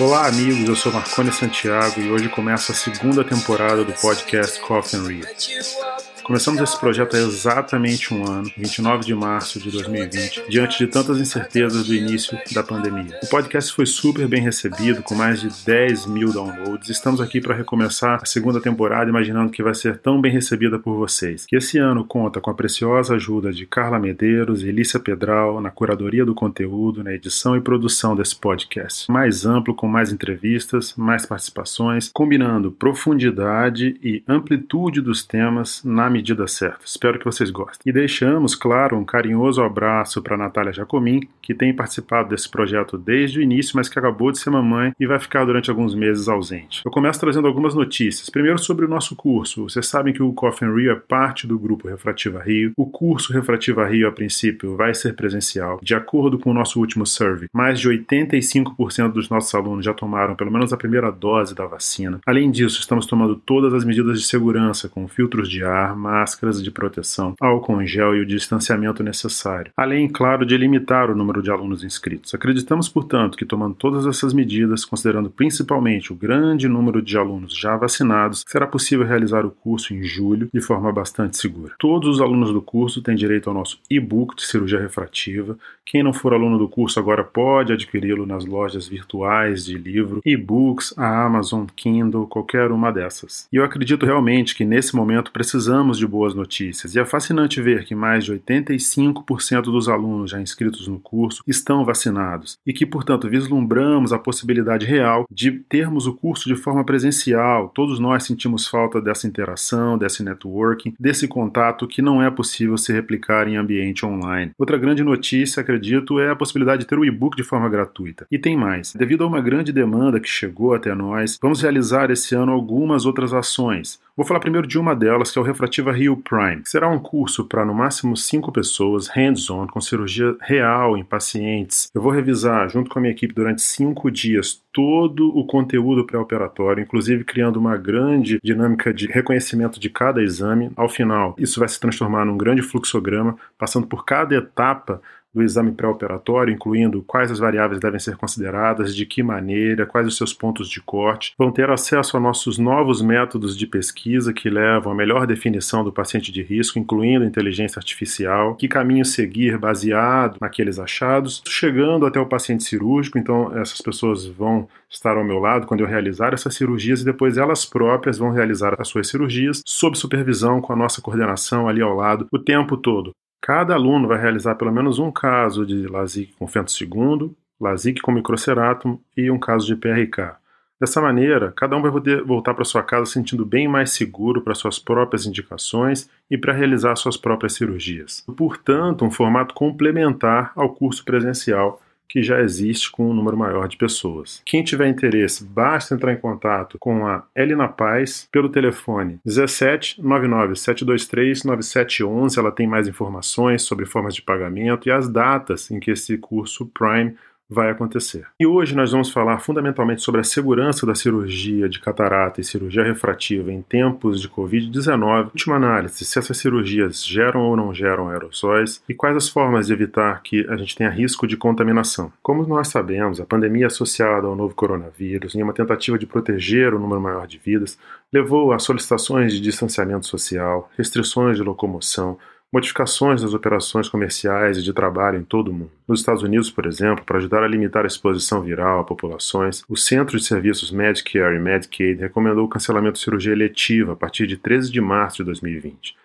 Olá, 0.00 0.26
amigos. 0.26 0.68
Eu 0.68 0.74
sou 0.74 0.92
Marcone 0.92 1.32
Santiago 1.32 2.00
e 2.00 2.10
hoje 2.10 2.28
começa 2.28 2.72
a 2.72 2.74
segunda 2.74 3.24
temporada 3.24 3.84
do 3.84 3.92
podcast 3.92 4.58
Coffee 4.60 4.98
and. 4.98 5.93
Começamos 6.24 6.62
esse 6.62 6.80
projeto 6.80 7.16
há 7.16 7.18
exatamente 7.18 8.14
um 8.14 8.24
ano, 8.24 8.50
29 8.56 9.04
de 9.04 9.14
março 9.14 9.60
de 9.60 9.70
2020, 9.70 10.44
diante 10.48 10.78
de 10.78 10.86
tantas 10.86 11.18
incertezas 11.20 11.86
do 11.86 11.94
início 11.94 12.38
da 12.54 12.62
pandemia. 12.62 13.20
O 13.22 13.26
podcast 13.28 13.70
foi 13.70 13.84
super 13.84 14.26
bem 14.26 14.40
recebido, 14.40 15.02
com 15.02 15.14
mais 15.14 15.42
de 15.42 15.50
10 15.66 16.06
mil 16.06 16.32
downloads. 16.32 16.88
Estamos 16.88 17.20
aqui 17.20 17.42
para 17.42 17.54
recomeçar 17.54 18.20
a 18.22 18.24
segunda 18.24 18.58
temporada, 18.58 19.10
imaginando 19.10 19.52
que 19.52 19.62
vai 19.62 19.74
ser 19.74 19.98
tão 19.98 20.18
bem 20.18 20.32
recebida 20.32 20.78
por 20.78 20.96
vocês. 20.96 21.44
Que 21.44 21.56
esse 21.56 21.76
ano 21.76 22.06
conta 22.06 22.40
com 22.40 22.50
a 22.50 22.54
preciosa 22.54 23.16
ajuda 23.16 23.52
de 23.52 23.66
Carla 23.66 23.98
Medeiros 23.98 24.62
e 24.62 24.68
Elícia 24.68 24.98
Pedral 24.98 25.60
na 25.60 25.70
curadoria 25.70 26.24
do 26.24 26.34
conteúdo, 26.34 27.04
na 27.04 27.12
edição 27.12 27.54
e 27.54 27.60
produção 27.60 28.16
desse 28.16 28.34
podcast. 28.34 29.12
Mais 29.12 29.44
amplo, 29.44 29.74
com 29.74 29.86
mais 29.86 30.10
entrevistas, 30.10 30.94
mais 30.96 31.26
participações, 31.26 32.10
combinando 32.14 32.72
profundidade 32.72 33.98
e 34.02 34.22
amplitude 34.26 35.02
dos 35.02 35.22
temas 35.22 35.82
na 35.84 36.13
medida 36.14 36.46
certa. 36.46 36.84
Espero 36.84 37.18
que 37.18 37.24
vocês 37.24 37.50
gostem. 37.50 37.80
E 37.84 37.92
deixamos, 37.92 38.54
claro, 38.54 38.96
um 38.96 39.04
carinhoso 39.04 39.60
abraço 39.62 40.22
para 40.22 40.36
Natália 40.36 40.72
Jacomim, 40.72 41.28
que 41.42 41.52
tem 41.52 41.74
participado 41.74 42.28
desse 42.28 42.48
projeto 42.48 42.96
desde 42.96 43.40
o 43.40 43.42
início, 43.42 43.76
mas 43.76 43.88
que 43.88 43.98
acabou 43.98 44.30
de 44.30 44.38
ser 44.38 44.50
mamãe 44.50 44.92
e 44.98 45.06
vai 45.06 45.18
ficar 45.18 45.44
durante 45.44 45.70
alguns 45.70 45.94
meses 45.94 46.28
ausente. 46.28 46.82
Eu 46.84 46.90
começo 46.90 47.18
trazendo 47.18 47.48
algumas 47.48 47.74
notícias. 47.74 48.30
Primeiro 48.30 48.58
sobre 48.58 48.84
o 48.84 48.88
nosso 48.88 49.16
curso. 49.16 49.64
Vocês 49.64 49.86
sabem 49.86 50.14
que 50.14 50.22
o 50.22 50.32
Coffin 50.32 50.72
Rio 50.72 50.92
é 50.92 50.94
parte 50.94 51.46
do 51.46 51.58
grupo 51.58 51.88
Refrativa 51.88 52.40
Rio. 52.40 52.72
O 52.76 52.86
curso 52.86 53.32
Refrativa 53.32 53.84
Rio, 53.86 54.06
a 54.06 54.12
princípio, 54.12 54.76
vai 54.76 54.94
ser 54.94 55.14
presencial. 55.14 55.80
De 55.82 55.94
acordo 55.94 56.38
com 56.38 56.50
o 56.50 56.54
nosso 56.54 56.78
último 56.78 57.04
survey, 57.04 57.48
mais 57.52 57.80
de 57.80 57.88
85% 57.88 59.12
dos 59.12 59.28
nossos 59.28 59.54
alunos 59.54 59.84
já 59.84 59.92
tomaram 59.92 60.36
pelo 60.36 60.52
menos 60.52 60.72
a 60.72 60.76
primeira 60.76 61.10
dose 61.10 61.54
da 61.54 61.66
vacina. 61.66 62.20
Além 62.24 62.50
disso, 62.50 62.78
estamos 62.78 63.04
tomando 63.04 63.34
todas 63.34 63.74
as 63.74 63.84
medidas 63.84 64.20
de 64.20 64.26
segurança, 64.26 64.88
com 64.88 65.08
filtros 65.08 65.48
de 65.48 65.64
ar, 65.64 65.96
máscaras 66.04 66.62
de 66.62 66.70
proteção, 66.70 67.34
álcool 67.40 67.80
em 67.80 67.86
gel 67.86 68.14
e 68.14 68.20
o 68.20 68.26
distanciamento 68.26 69.02
necessário. 69.02 69.72
Além, 69.74 70.06
claro, 70.06 70.44
de 70.44 70.54
limitar 70.54 71.10
o 71.10 71.16
número 71.16 71.42
de 71.42 71.50
alunos 71.50 71.82
inscritos. 71.82 72.34
Acreditamos, 72.34 72.90
portanto, 72.90 73.38
que 73.38 73.46
tomando 73.46 73.74
todas 73.74 74.06
essas 74.06 74.34
medidas, 74.34 74.84
considerando 74.84 75.30
principalmente 75.30 76.12
o 76.12 76.16
grande 76.16 76.68
número 76.68 77.00
de 77.00 77.16
alunos 77.16 77.56
já 77.56 77.74
vacinados, 77.74 78.44
será 78.46 78.66
possível 78.66 79.06
realizar 79.06 79.46
o 79.46 79.50
curso 79.50 79.94
em 79.94 80.02
julho 80.02 80.48
de 80.52 80.60
forma 80.60 80.92
bastante 80.92 81.38
segura. 81.38 81.74
Todos 81.78 82.08
os 82.16 82.20
alunos 82.20 82.52
do 82.52 82.60
curso 82.60 83.00
têm 83.00 83.16
direito 83.16 83.48
ao 83.48 83.54
nosso 83.54 83.78
e-book 83.88 84.36
de 84.36 84.44
cirurgia 84.44 84.78
refrativa. 84.78 85.56
Quem 85.86 86.02
não 86.02 86.12
for 86.12 86.34
aluno 86.34 86.58
do 86.58 86.68
curso 86.68 86.98
agora 86.98 87.24
pode 87.24 87.72
adquiri-lo 87.72 88.26
nas 88.26 88.44
lojas 88.44 88.86
virtuais 88.86 89.64
de 89.64 89.78
livro, 89.78 90.20
e-books, 90.24 90.92
a 90.98 91.24
Amazon, 91.24 91.64
Kindle, 91.74 92.26
qualquer 92.26 92.70
uma 92.70 92.90
dessas. 92.90 93.46
E 93.52 93.56
eu 93.56 93.64
acredito 93.64 94.04
realmente 94.04 94.54
que 94.54 94.64
nesse 94.64 94.94
momento 94.94 95.32
precisamos 95.32 95.93
de 95.98 96.06
boas 96.06 96.34
notícias 96.34 96.94
e 96.94 96.98
é 96.98 97.04
fascinante 97.04 97.60
ver 97.60 97.84
que 97.84 97.94
mais 97.94 98.24
de 98.24 98.32
85% 98.32 99.62
dos 99.62 99.88
alunos 99.88 100.30
já 100.30 100.40
inscritos 100.40 100.88
no 100.88 100.98
curso 100.98 101.42
estão 101.46 101.84
vacinados 101.84 102.58
e 102.66 102.72
que, 102.72 102.86
portanto, 102.86 103.28
vislumbramos 103.28 104.12
a 104.12 104.18
possibilidade 104.18 104.86
real 104.86 105.26
de 105.30 105.52
termos 105.52 106.06
o 106.06 106.14
curso 106.14 106.48
de 106.48 106.56
forma 106.56 106.84
presencial. 106.84 107.68
Todos 107.74 107.98
nós 107.98 108.24
sentimos 108.24 108.66
falta 108.66 109.00
dessa 109.00 109.26
interação, 109.26 109.98
desse 109.98 110.22
networking, 110.22 110.94
desse 110.98 111.28
contato 111.28 111.86
que 111.86 112.02
não 112.02 112.22
é 112.22 112.30
possível 112.30 112.76
se 112.76 112.92
replicar 112.92 113.48
em 113.48 113.56
ambiente 113.56 114.04
online. 114.04 114.52
Outra 114.58 114.78
grande 114.78 115.02
notícia, 115.02 115.60
acredito, 115.60 116.18
é 116.18 116.30
a 116.30 116.36
possibilidade 116.36 116.82
de 116.82 116.86
ter 116.86 116.98
o 116.98 117.04
e-book 117.04 117.36
de 117.36 117.42
forma 117.42 117.68
gratuita. 117.68 118.26
E 118.30 118.38
tem 118.38 118.56
mais. 118.56 118.92
Devido 118.94 119.24
a 119.24 119.26
uma 119.26 119.40
grande 119.40 119.72
demanda 119.72 120.20
que 120.20 120.28
chegou 120.28 120.74
até 120.74 120.94
nós, 120.94 121.38
vamos 121.40 121.62
realizar 121.62 122.10
esse 122.10 122.34
ano 122.34 122.52
algumas 122.52 123.06
outras 123.06 123.32
ações. 123.32 123.98
Vou 124.16 124.24
falar 124.24 124.38
primeiro 124.38 124.64
de 124.64 124.78
uma 124.78 124.94
delas, 124.94 125.32
que 125.32 125.38
é 125.40 125.42
o 125.42 125.44
Refrativa 125.44 125.90
Rio 125.90 126.16
Prime. 126.16 126.62
Será 126.64 126.88
um 126.88 127.00
curso 127.00 127.44
para 127.46 127.64
no 127.64 127.74
máximo 127.74 128.16
cinco 128.16 128.52
pessoas, 128.52 129.08
hands-on, 129.08 129.66
com 129.66 129.80
cirurgia 129.80 130.36
real 130.40 130.96
em 130.96 131.02
pacientes. 131.02 131.90
Eu 131.92 132.00
vou 132.00 132.12
revisar, 132.12 132.68
junto 132.68 132.88
com 132.88 133.00
a 133.00 133.02
minha 133.02 133.10
equipe, 133.10 133.34
durante 133.34 133.60
cinco 133.60 134.12
dias, 134.12 134.62
todo 134.72 135.36
o 135.36 135.44
conteúdo 135.44 136.06
pré-operatório, 136.06 136.80
inclusive 136.80 137.24
criando 137.24 137.56
uma 137.56 137.76
grande 137.76 138.38
dinâmica 138.40 138.94
de 138.94 139.08
reconhecimento 139.08 139.80
de 139.80 139.90
cada 139.90 140.22
exame. 140.22 140.70
Ao 140.76 140.88
final, 140.88 141.34
isso 141.36 141.58
vai 141.58 141.68
se 141.68 141.80
transformar 141.80 142.24
num 142.24 142.38
grande 142.38 142.62
fluxograma, 142.62 143.36
passando 143.58 143.88
por 143.88 144.04
cada 144.04 144.36
etapa 144.36 145.02
do 145.34 145.42
exame 145.42 145.72
pré-operatório, 145.72 146.54
incluindo 146.54 147.02
quais 147.02 147.30
as 147.30 147.38
variáveis 147.38 147.80
devem 147.80 147.98
ser 147.98 148.16
consideradas, 148.16 148.94
de 148.94 149.04
que 149.04 149.22
maneira, 149.22 149.86
quais 149.86 150.06
os 150.06 150.16
seus 150.16 150.32
pontos 150.32 150.68
de 150.68 150.80
corte. 150.80 151.32
Vão 151.36 151.50
ter 151.50 151.68
acesso 151.70 152.16
a 152.16 152.20
nossos 152.20 152.58
novos 152.58 153.02
métodos 153.02 153.56
de 153.56 153.66
pesquisa 153.66 154.32
que 154.32 154.48
levam 154.48 154.92
à 154.92 154.94
melhor 154.94 155.26
definição 155.26 155.82
do 155.82 155.92
paciente 155.92 156.30
de 156.30 156.42
risco, 156.42 156.78
incluindo 156.78 157.24
inteligência 157.24 157.78
artificial, 157.78 158.54
que 158.54 158.68
caminho 158.68 159.04
seguir 159.04 159.58
baseado 159.58 160.36
naqueles 160.40 160.78
achados, 160.78 161.42
chegando 161.46 162.06
até 162.06 162.20
o 162.20 162.26
paciente 162.26 162.64
cirúrgico. 162.64 163.18
Então, 163.18 163.56
essas 163.58 163.80
pessoas 163.80 164.26
vão 164.26 164.68
estar 164.88 165.16
ao 165.16 165.24
meu 165.24 165.38
lado 165.38 165.66
quando 165.66 165.80
eu 165.80 165.86
realizar 165.86 166.32
essas 166.32 166.54
cirurgias 166.54 167.00
e 167.00 167.04
depois 167.04 167.36
elas 167.36 167.64
próprias 167.64 168.18
vão 168.18 168.30
realizar 168.30 168.76
as 168.78 168.88
suas 168.88 169.08
cirurgias 169.08 169.62
sob 169.66 169.98
supervisão 169.98 170.60
com 170.60 170.72
a 170.72 170.76
nossa 170.76 171.02
coordenação 171.02 171.68
ali 171.68 171.82
ao 171.82 171.94
lado 171.94 172.28
o 172.32 172.38
tempo 172.38 172.76
todo. 172.76 173.12
Cada 173.46 173.74
aluno 173.74 174.08
vai 174.08 174.18
realizar 174.18 174.54
pelo 174.54 174.72
menos 174.72 174.98
um 174.98 175.12
caso 175.12 175.66
de 175.66 175.86
LASIK 175.86 176.32
com 176.38 176.48
fento 176.48 176.72
segundo, 176.72 177.36
LASIK 177.60 178.00
com 178.00 178.10
microceratum 178.10 178.98
e 179.14 179.30
um 179.30 179.38
caso 179.38 179.66
de 179.66 179.76
PRK. 179.76 180.36
Dessa 180.80 180.98
maneira, 180.98 181.52
cada 181.54 181.76
um 181.76 181.82
vai 181.82 181.90
poder 181.90 182.22
voltar 182.24 182.54
para 182.54 182.64
sua 182.64 182.82
casa 182.82 183.04
sentindo 183.04 183.44
bem 183.44 183.68
mais 183.68 183.90
seguro 183.90 184.40
para 184.40 184.54
suas 184.54 184.78
próprias 184.78 185.26
indicações 185.26 186.08
e 186.30 186.38
para 186.38 186.54
realizar 186.54 186.96
suas 186.96 187.18
próprias 187.18 187.52
cirurgias. 187.52 188.24
Portanto, 188.34 189.04
um 189.04 189.10
formato 189.10 189.52
complementar 189.52 190.50
ao 190.56 190.70
curso 190.70 191.04
presencial 191.04 191.82
que 192.08 192.22
já 192.22 192.40
existe 192.40 192.90
com 192.90 193.10
um 193.10 193.14
número 193.14 193.36
maior 193.36 193.68
de 193.68 193.76
pessoas. 193.76 194.42
Quem 194.44 194.62
tiver 194.62 194.88
interesse, 194.88 195.44
basta 195.44 195.94
entrar 195.94 196.12
em 196.12 196.18
contato 196.18 196.78
com 196.78 197.06
a 197.06 197.24
Elina 197.34 197.68
Paz 197.68 198.28
pelo 198.30 198.48
telefone 198.48 199.18
17 199.24 200.02
99 200.02 200.56
723 200.56 201.44
9711. 201.44 202.38
Ela 202.38 202.52
tem 202.52 202.66
mais 202.66 202.86
informações 202.86 203.62
sobre 203.62 203.86
formas 203.86 204.14
de 204.14 204.22
pagamento 204.22 204.88
e 204.88 204.92
as 204.92 205.08
datas 205.08 205.70
em 205.70 205.80
que 205.80 205.90
esse 205.90 206.16
curso 206.18 206.66
Prime 206.66 207.14
vai 207.48 207.70
acontecer. 207.70 208.26
E 208.40 208.46
hoje 208.46 208.74
nós 208.74 208.92
vamos 208.92 209.10
falar 209.10 209.38
fundamentalmente 209.38 210.02
sobre 210.02 210.20
a 210.20 210.24
segurança 210.24 210.86
da 210.86 210.94
cirurgia 210.94 211.68
de 211.68 211.78
catarata 211.78 212.40
e 212.40 212.44
cirurgia 212.44 212.82
refrativa 212.82 213.52
em 213.52 213.62
tempos 213.62 214.20
de 214.20 214.28
Covid-19. 214.28 215.26
Última 215.26 215.56
análise, 215.56 216.04
se 216.04 216.18
essas 216.18 216.36
cirurgias 216.38 217.04
geram 217.04 217.42
ou 217.42 217.56
não 217.56 217.74
geram 217.74 218.08
aerossóis 218.08 218.82
e 218.88 218.94
quais 218.94 219.16
as 219.16 219.28
formas 219.28 219.66
de 219.66 219.72
evitar 219.72 220.22
que 220.22 220.46
a 220.48 220.56
gente 220.56 220.74
tenha 220.74 220.90
risco 220.90 221.26
de 221.26 221.36
contaminação. 221.36 222.12
Como 222.22 222.46
nós 222.46 222.68
sabemos, 222.68 223.20
a 223.20 223.26
pandemia 223.26 223.66
associada 223.66 224.26
ao 224.26 224.36
novo 224.36 224.54
coronavírus, 224.54 225.34
em 225.34 225.42
uma 225.42 225.52
tentativa 225.52 225.98
de 225.98 226.06
proteger 226.06 226.74
o 226.74 226.78
número 226.78 227.00
maior 227.00 227.26
de 227.26 227.38
vidas, 227.38 227.78
levou 228.12 228.52
a 228.52 228.58
solicitações 228.58 229.32
de 229.32 229.40
distanciamento 229.40 230.06
social, 230.06 230.70
restrições 230.76 231.36
de 231.36 231.42
locomoção, 231.42 232.18
modificações 232.54 233.20
nas 233.20 233.34
operações 233.34 233.88
comerciais 233.88 234.58
e 234.58 234.62
de 234.62 234.72
trabalho 234.72 235.18
em 235.18 235.24
todo 235.24 235.48
o 235.48 235.52
mundo. 235.52 235.72
Nos 235.88 235.98
Estados 235.98 236.22
Unidos, 236.22 236.52
por 236.52 236.66
exemplo, 236.66 237.04
para 237.04 237.18
ajudar 237.18 237.42
a 237.42 237.48
limitar 237.48 237.82
a 237.82 237.88
exposição 237.88 238.42
viral 238.42 238.78
a 238.78 238.84
populações, 238.84 239.64
o 239.68 239.76
Centro 239.76 240.16
de 240.16 240.24
Serviços 240.24 240.70
Medicare 240.70 241.34
e 241.34 241.40
Medicaid 241.40 241.98
recomendou 241.98 242.44
o 242.44 242.48
cancelamento 242.48 242.92
de 242.92 243.00
cirurgia 243.00 243.32
eletiva 243.32 243.94
a 243.94 243.96
partir 243.96 244.28
de 244.28 244.36
13 244.36 244.70
de 244.70 244.80
março 244.80 245.16
de 245.16 245.24
2020. 245.24 245.96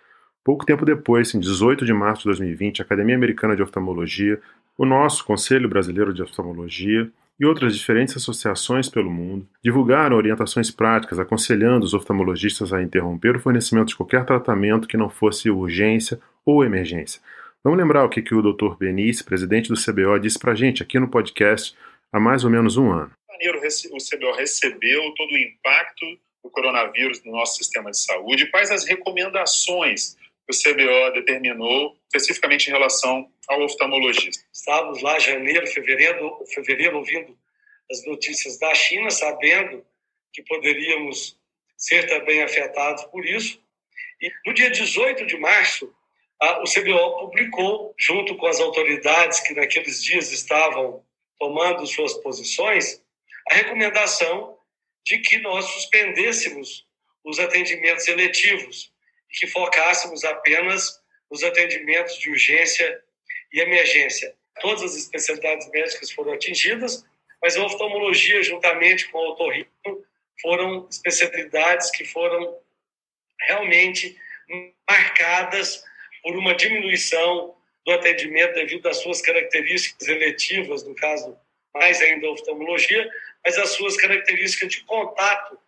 Pouco 0.44 0.66
tempo 0.66 0.84
depois, 0.84 1.32
em 1.32 1.38
18 1.38 1.84
de 1.84 1.92
março 1.92 2.22
de 2.22 2.30
2020, 2.30 2.82
a 2.82 2.84
Academia 2.84 3.14
Americana 3.14 3.54
de 3.54 3.62
Oftalmologia, 3.62 4.40
o 4.76 4.84
nosso 4.84 5.24
Conselho 5.24 5.68
Brasileiro 5.68 6.12
de 6.12 6.20
Oftalmologia 6.20 7.08
e 7.38 7.46
outras 7.46 7.76
diferentes 7.76 8.16
associações 8.16 8.88
pelo 8.88 9.08
mundo 9.08 9.46
divulgaram 9.62 10.16
orientações 10.16 10.68
práticas 10.68 11.20
aconselhando 11.20 11.84
os 11.84 11.94
oftalmologistas 11.94 12.72
a 12.72 12.82
interromper 12.82 13.36
o 13.36 13.40
fornecimento 13.40 13.88
de 13.88 13.96
qualquer 13.96 14.24
tratamento 14.24 14.88
que 14.88 14.96
não 14.96 15.08
fosse 15.08 15.48
urgência 15.48 16.20
ou 16.44 16.64
emergência. 16.64 17.20
Vamos 17.62 17.78
lembrar 17.78 18.04
o 18.04 18.08
que, 18.08 18.22
que 18.22 18.34
o 18.34 18.40
Dr. 18.40 18.76
Benício, 18.78 19.24
presidente 19.24 19.68
do 19.68 19.74
CBO, 19.74 20.18
disse 20.18 20.38
para 20.38 20.52
a 20.52 20.54
gente 20.54 20.82
aqui 20.82 20.98
no 20.98 21.10
podcast 21.10 21.76
há 22.12 22.18
mais 22.18 22.44
ou 22.44 22.50
menos 22.50 22.76
um 22.76 22.90
ano. 22.90 23.12
O 23.28 23.98
CBO 23.98 24.32
recebeu 24.36 25.14
todo 25.14 25.30
o 25.30 25.38
impacto 25.38 26.06
do 26.42 26.50
coronavírus 26.50 27.22
no 27.24 27.32
nosso 27.32 27.56
sistema 27.56 27.90
de 27.90 27.98
saúde 27.98 28.44
e 28.44 28.50
quais 28.50 28.70
as 28.70 28.84
recomendações 28.84 30.16
que 30.48 30.50
o 30.50 30.74
CBO 30.74 31.12
determinou 31.12 31.96
especificamente 32.14 32.68
em 32.68 32.72
relação 32.72 33.30
ao 33.48 33.62
oftalmologista. 33.62 34.44
Estávamos 34.52 35.02
lá 35.02 35.16
em 35.16 35.20
janeiro, 35.20 35.66
fevereiro, 35.66 36.38
fevereiro 36.52 36.96
ouvindo 36.98 37.36
as 37.90 38.04
notícias 38.06 38.58
da 38.58 38.74
China, 38.74 39.10
sabendo 39.10 39.84
que 40.32 40.42
poderíamos 40.42 41.36
ser 41.76 42.06
também 42.06 42.42
afetados 42.42 43.04
por 43.04 43.24
isso. 43.24 43.60
E 44.20 44.30
no 44.46 44.54
dia 44.54 44.70
18 44.70 45.26
de 45.26 45.36
março, 45.38 45.92
o 46.42 46.64
CBO 46.64 47.18
publicou, 47.20 47.94
junto 47.98 48.36
com 48.36 48.46
as 48.46 48.60
autoridades 48.60 49.40
que 49.40 49.54
naqueles 49.54 50.02
dias 50.02 50.32
estavam 50.32 51.04
tomando 51.38 51.86
suas 51.86 52.14
posições, 52.14 53.02
a 53.50 53.54
recomendação 53.54 54.58
de 55.04 55.18
que 55.18 55.38
nós 55.38 55.64
suspendêssemos 55.66 56.86
os 57.24 57.38
atendimentos 57.38 58.08
eletivos 58.08 58.92
e 59.30 59.38
que 59.38 59.46
focássemos 59.46 60.24
apenas 60.24 61.00
nos 61.30 61.42
atendimentos 61.42 62.18
de 62.18 62.30
urgência 62.30 63.02
e 63.52 63.60
emergência. 63.60 64.34
Todas 64.60 64.82
as 64.82 64.96
especialidades 64.96 65.68
médicas 65.70 66.10
foram 66.10 66.32
atingidas, 66.32 67.04
mas 67.42 67.56
a 67.56 67.64
oftalmologia, 67.64 68.42
juntamente 68.42 69.08
com 69.08 69.18
o 69.18 69.30
otorrino, 69.30 69.68
foram 70.40 70.86
especialidades 70.90 71.90
que 71.90 72.04
foram 72.04 72.58
realmente 73.46 74.18
marcadas 74.88 75.82
por 76.22 76.36
uma 76.36 76.54
diminuição 76.54 77.54
do 77.84 77.92
atendimento 77.92 78.54
devido 78.54 78.86
às 78.88 78.98
suas 78.98 79.20
características 79.20 80.08
eletivas, 80.08 80.84
no 80.84 80.94
caso 80.94 81.36
mais 81.74 82.00
ainda 82.00 82.26
a 82.26 82.32
oftalmologia, 82.32 83.08
mas 83.44 83.56
as 83.58 83.70
suas 83.70 83.96
características 83.96 84.68
de 84.70 84.84
contato 84.84 85.58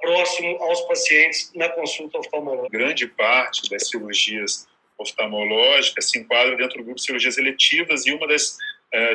próximo 0.00 0.56
aos 0.62 0.80
pacientes 0.82 1.52
na 1.54 1.68
consulta 1.68 2.18
oftalmológica. 2.18 2.76
Grande 2.76 3.06
parte 3.06 3.68
das 3.70 3.88
cirurgias 3.88 4.66
oftalmológicas 4.98 6.10
se 6.10 6.18
enquadra 6.18 6.56
dentro 6.56 6.78
do 6.78 6.84
grupo 6.84 6.98
de 6.98 7.04
cirurgias 7.04 7.38
eletivas 7.38 8.06
e 8.06 8.12
uma 8.12 8.26
das 8.26 8.56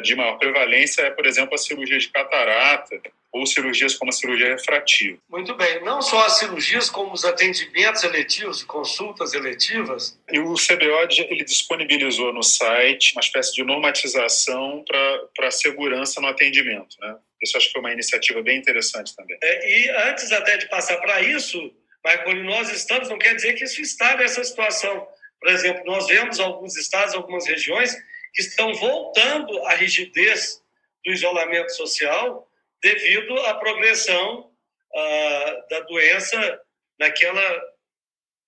de 0.01 0.15
maior 0.15 0.37
prevalência 0.37 1.01
é, 1.03 1.09
por 1.09 1.25
exemplo, 1.25 1.55
a 1.55 1.57
cirurgia 1.57 1.97
de 1.97 2.09
catarata 2.09 3.01
ou 3.31 3.45
cirurgias 3.45 3.95
como 3.95 4.09
a 4.09 4.11
cirurgia 4.11 4.49
refrativa. 4.49 5.17
Muito 5.29 5.55
bem, 5.55 5.81
não 5.83 6.01
só 6.01 6.25
as 6.25 6.37
cirurgias, 6.37 6.89
como 6.89 7.13
os 7.13 7.23
atendimentos 7.23 8.03
eletivos, 8.03 8.61
consultas 8.63 9.33
eletivas. 9.33 10.19
E 10.29 10.39
o 10.39 10.53
CBO 10.55 11.07
ele 11.29 11.45
disponibilizou 11.45 12.33
no 12.33 12.43
site 12.43 13.13
uma 13.13 13.21
espécie 13.21 13.53
de 13.53 13.63
normatização 13.63 14.83
para 14.85 15.47
a 15.47 15.51
segurança 15.51 16.19
no 16.19 16.27
atendimento. 16.27 16.97
Né? 16.99 17.15
Isso 17.41 17.55
acho 17.55 17.67
que 17.67 17.71
foi 17.71 17.81
uma 17.81 17.93
iniciativa 17.93 18.41
bem 18.41 18.57
interessante 18.57 19.15
também. 19.15 19.37
É, 19.41 19.79
e 19.79 19.89
antes 20.09 20.31
até 20.31 20.57
de 20.57 20.67
passar 20.67 20.97
para 20.97 21.21
isso, 21.21 21.73
Marconi, 22.03 22.43
nós 22.43 22.69
estamos, 22.69 23.07
não 23.07 23.17
quer 23.17 23.33
dizer 23.33 23.53
que 23.53 23.63
isso 23.63 23.81
está 23.81 24.17
nessa 24.17 24.43
situação. 24.43 25.07
Por 25.39 25.49
exemplo, 25.49 25.83
nós 25.85 26.05
vemos 26.07 26.39
alguns 26.39 26.75
estados, 26.75 27.15
algumas 27.15 27.47
regiões 27.47 27.95
estão 28.37 28.73
voltando 28.73 29.57
à 29.65 29.75
rigidez 29.75 30.61
do 31.05 31.11
isolamento 31.11 31.71
social 31.75 32.47
devido 32.81 33.37
à 33.41 33.55
progressão 33.55 34.51
uh, 34.93 35.69
da 35.69 35.79
doença 35.81 36.59
naquela 36.99 37.61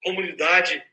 comunidade 0.04 0.84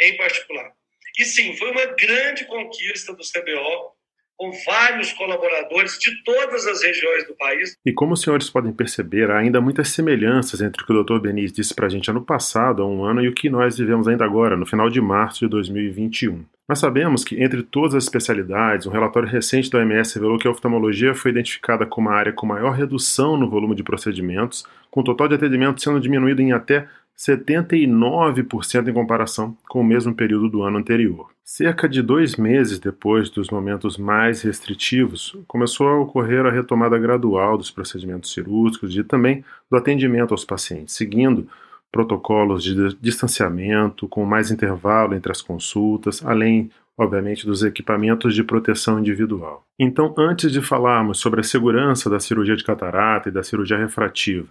em 0.00 0.16
particular. 0.16 0.72
E 1.18 1.24
sim, 1.24 1.56
foi 1.56 1.70
uma 1.70 1.86
grande 1.86 2.44
conquista 2.46 3.12
do 3.12 3.22
CBO, 3.22 3.98
com 4.36 4.52
vários 4.64 5.12
colaboradores 5.14 5.98
de 5.98 6.22
todas 6.22 6.64
as 6.64 6.80
regiões 6.80 7.26
do 7.26 7.34
país. 7.34 7.76
E 7.84 7.92
como 7.92 8.12
os 8.12 8.22
senhores 8.22 8.48
podem 8.48 8.72
perceber, 8.72 9.28
há 9.32 9.38
ainda 9.38 9.60
muitas 9.60 9.88
semelhanças 9.88 10.60
entre 10.60 10.80
o 10.80 10.86
que 10.86 10.92
o 10.92 11.02
Dr. 11.02 11.18
Benício 11.18 11.56
disse 11.56 11.74
para 11.74 11.86
a 11.86 11.88
gente 11.88 12.08
ano 12.08 12.24
passado, 12.24 12.82
há 12.82 12.86
um 12.86 13.04
ano, 13.04 13.20
e 13.20 13.28
o 13.28 13.34
que 13.34 13.50
nós 13.50 13.78
vivemos 13.78 14.06
ainda 14.06 14.24
agora, 14.24 14.56
no 14.56 14.64
final 14.64 14.88
de 14.88 15.00
março 15.00 15.40
de 15.40 15.48
2021. 15.48 16.46
Nós 16.68 16.80
sabemos 16.80 17.24
que, 17.24 17.42
entre 17.42 17.62
todas 17.62 17.94
as 17.94 18.04
especialidades, 18.04 18.86
um 18.86 18.90
relatório 18.90 19.26
recente 19.26 19.70
da 19.70 19.78
OMS 19.78 20.14
revelou 20.14 20.38
que 20.38 20.46
a 20.46 20.50
oftalmologia 20.50 21.14
foi 21.14 21.30
identificada 21.30 21.86
como 21.86 22.10
a 22.10 22.14
área 22.14 22.30
com 22.30 22.44
maior 22.44 22.72
redução 22.72 23.38
no 23.38 23.48
volume 23.48 23.74
de 23.74 23.82
procedimentos, 23.82 24.66
com 24.90 25.00
o 25.00 25.04
total 25.04 25.28
de 25.28 25.34
atendimento 25.36 25.80
sendo 25.80 25.98
diminuído 25.98 26.42
em 26.42 26.52
até 26.52 26.86
79% 27.16 28.86
em 28.86 28.92
comparação 28.92 29.56
com 29.66 29.80
o 29.80 29.84
mesmo 29.84 30.14
período 30.14 30.50
do 30.50 30.62
ano 30.62 30.76
anterior. 30.76 31.30
Cerca 31.42 31.88
de 31.88 32.02
dois 32.02 32.36
meses 32.36 32.78
depois 32.78 33.30
dos 33.30 33.48
momentos 33.48 33.96
mais 33.96 34.42
restritivos, 34.42 35.34
começou 35.48 35.88
a 35.88 35.98
ocorrer 35.98 36.44
a 36.44 36.50
retomada 36.50 36.98
gradual 36.98 37.56
dos 37.56 37.70
procedimentos 37.70 38.30
cirúrgicos 38.30 38.94
e 38.94 39.02
também 39.02 39.42
do 39.70 39.76
atendimento 39.78 40.32
aos 40.32 40.44
pacientes, 40.44 40.94
seguindo 40.94 41.48
protocolos 41.90 42.62
de 42.62 42.94
distanciamento, 43.00 44.08
com 44.08 44.24
mais 44.24 44.50
intervalo 44.50 45.14
entre 45.14 45.32
as 45.32 45.40
consultas, 45.40 46.24
além, 46.24 46.70
obviamente, 46.96 47.46
dos 47.46 47.62
equipamentos 47.62 48.34
de 48.34 48.44
proteção 48.44 48.98
individual. 48.98 49.66
Então, 49.78 50.14
antes 50.18 50.52
de 50.52 50.60
falarmos 50.60 51.18
sobre 51.18 51.40
a 51.40 51.44
segurança 51.44 52.10
da 52.10 52.20
cirurgia 52.20 52.56
de 52.56 52.64
catarata 52.64 53.28
e 53.28 53.32
da 53.32 53.42
cirurgia 53.42 53.78
refrativa 53.78 54.48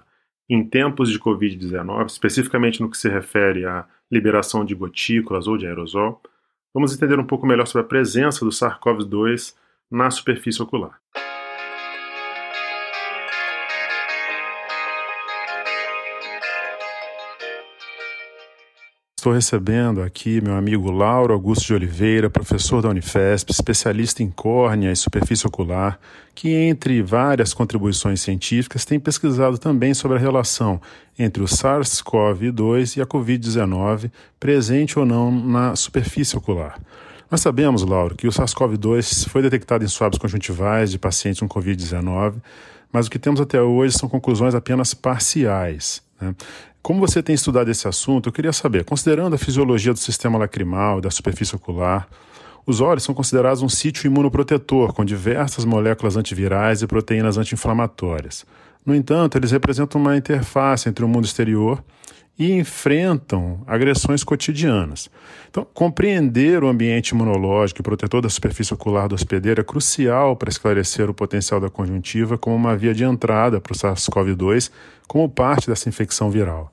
em 0.49 0.63
tempos 0.63 1.09
de 1.09 1.19
Covid-19, 1.19 2.07
especificamente 2.07 2.81
no 2.81 2.89
que 2.89 2.97
se 2.97 3.09
refere 3.09 3.65
à 3.65 3.85
liberação 4.09 4.63
de 4.63 4.73
gotículas 4.73 5.47
ou 5.47 5.57
de 5.57 5.67
aerosol, 5.67 6.21
vamos 6.73 6.95
entender 6.95 7.19
um 7.19 7.25
pouco 7.25 7.45
melhor 7.45 7.67
sobre 7.67 7.85
a 7.85 7.89
presença 7.89 8.45
do 8.45 8.51
SARS-CoV-2 8.51 9.53
na 9.91 10.09
superfície 10.09 10.61
ocular. 10.61 10.99
Estou 19.27 19.35
recebendo 19.35 20.01
aqui 20.01 20.39
meu 20.39 20.55
amigo 20.55 20.89
Lauro 20.89 21.33
Augusto 21.33 21.65
de 21.65 21.73
Oliveira, 21.73 22.29
professor 22.29 22.81
da 22.81 22.87
Unifesp, 22.87 23.51
especialista 23.51 24.23
em 24.23 24.29
córnea 24.29 24.89
e 24.89 24.95
superfície 24.95 25.45
ocular, 25.45 25.99
que, 26.33 26.49
entre 26.49 27.01
várias 27.01 27.53
contribuições 27.53 28.21
científicas, 28.21 28.85
tem 28.85 28.97
pesquisado 28.97 29.57
também 29.57 29.93
sobre 29.93 30.15
a 30.15 30.19
relação 30.21 30.79
entre 31.19 31.43
o 31.43 31.45
SARS-CoV-2 31.45 32.95
e 32.95 33.01
a 33.01 33.05
Covid-19, 33.05 34.09
presente 34.39 34.97
ou 34.97 35.05
não 35.05 35.29
na 35.29 35.75
superfície 35.75 36.37
ocular. 36.37 36.79
Nós 37.29 37.41
sabemos, 37.41 37.83
Lauro, 37.83 38.15
que 38.15 38.29
o 38.29 38.31
SARS-CoV-2 38.31 39.27
foi 39.27 39.41
detectado 39.41 39.83
em 39.83 39.89
suaves 39.89 40.17
conjuntivais 40.17 40.89
de 40.89 40.97
pacientes 40.97 41.41
com 41.41 41.49
Covid-19, 41.49 42.35
mas 42.93 43.07
o 43.07 43.11
que 43.11 43.19
temos 43.19 43.41
até 43.41 43.61
hoje 43.61 43.97
são 43.97 44.07
conclusões 44.07 44.55
apenas 44.55 44.93
parciais. 44.93 46.01
Né? 46.21 46.33
Como 46.87 47.01
você 47.01 47.21
tem 47.21 47.35
estudado 47.35 47.69
esse 47.69 47.85
assunto, 47.85 48.29
eu 48.29 48.31
queria 48.31 48.53
saber, 48.53 48.85
considerando 48.85 49.33
a 49.33 49.37
fisiologia 49.37 49.91
do 49.91 49.99
sistema 49.99 50.37
lacrimal 50.37 50.99
e 50.99 51.01
da 51.01 51.11
superfície 51.11 51.53
ocular, 51.53 52.07
os 52.65 52.79
olhos 52.79 53.03
são 53.03 53.13
considerados 53.13 53.61
um 53.61 53.67
sítio 53.67 54.07
imunoprotetor 54.07 54.93
com 54.93 55.03
diversas 55.03 55.65
moléculas 55.65 56.15
antivirais 56.15 56.81
e 56.81 56.87
proteínas 56.87 57.37
anti-inflamatórias. 57.37 58.45
No 58.85 58.95
entanto, 58.95 59.37
eles 59.37 59.51
representam 59.51 59.99
uma 59.99 60.15
interface 60.15 60.87
entre 60.87 61.03
o 61.03 61.09
mundo 61.09 61.25
exterior 61.25 61.83
e 62.39 62.53
enfrentam 62.53 63.59
agressões 63.67 64.23
cotidianas. 64.23 65.09
Então, 65.49 65.67
compreender 65.73 66.63
o 66.63 66.69
ambiente 66.69 67.09
imunológico 67.09 67.81
e 67.81 67.83
protetor 67.83 68.21
da 68.21 68.29
superfície 68.29 68.73
ocular 68.73 69.09
do 69.09 69.15
hospedeiro 69.15 69.59
é 69.59 69.63
crucial 69.65 70.37
para 70.37 70.47
esclarecer 70.47 71.09
o 71.09 71.13
potencial 71.13 71.59
da 71.59 71.69
conjuntiva 71.69 72.37
como 72.37 72.55
uma 72.55 72.77
via 72.77 72.93
de 72.93 73.03
entrada 73.03 73.59
para 73.59 73.73
o 73.73 73.75
SARS-CoV-2 73.75 74.71
como 75.05 75.27
parte 75.27 75.67
dessa 75.67 75.89
infecção 75.89 76.31
viral. 76.31 76.71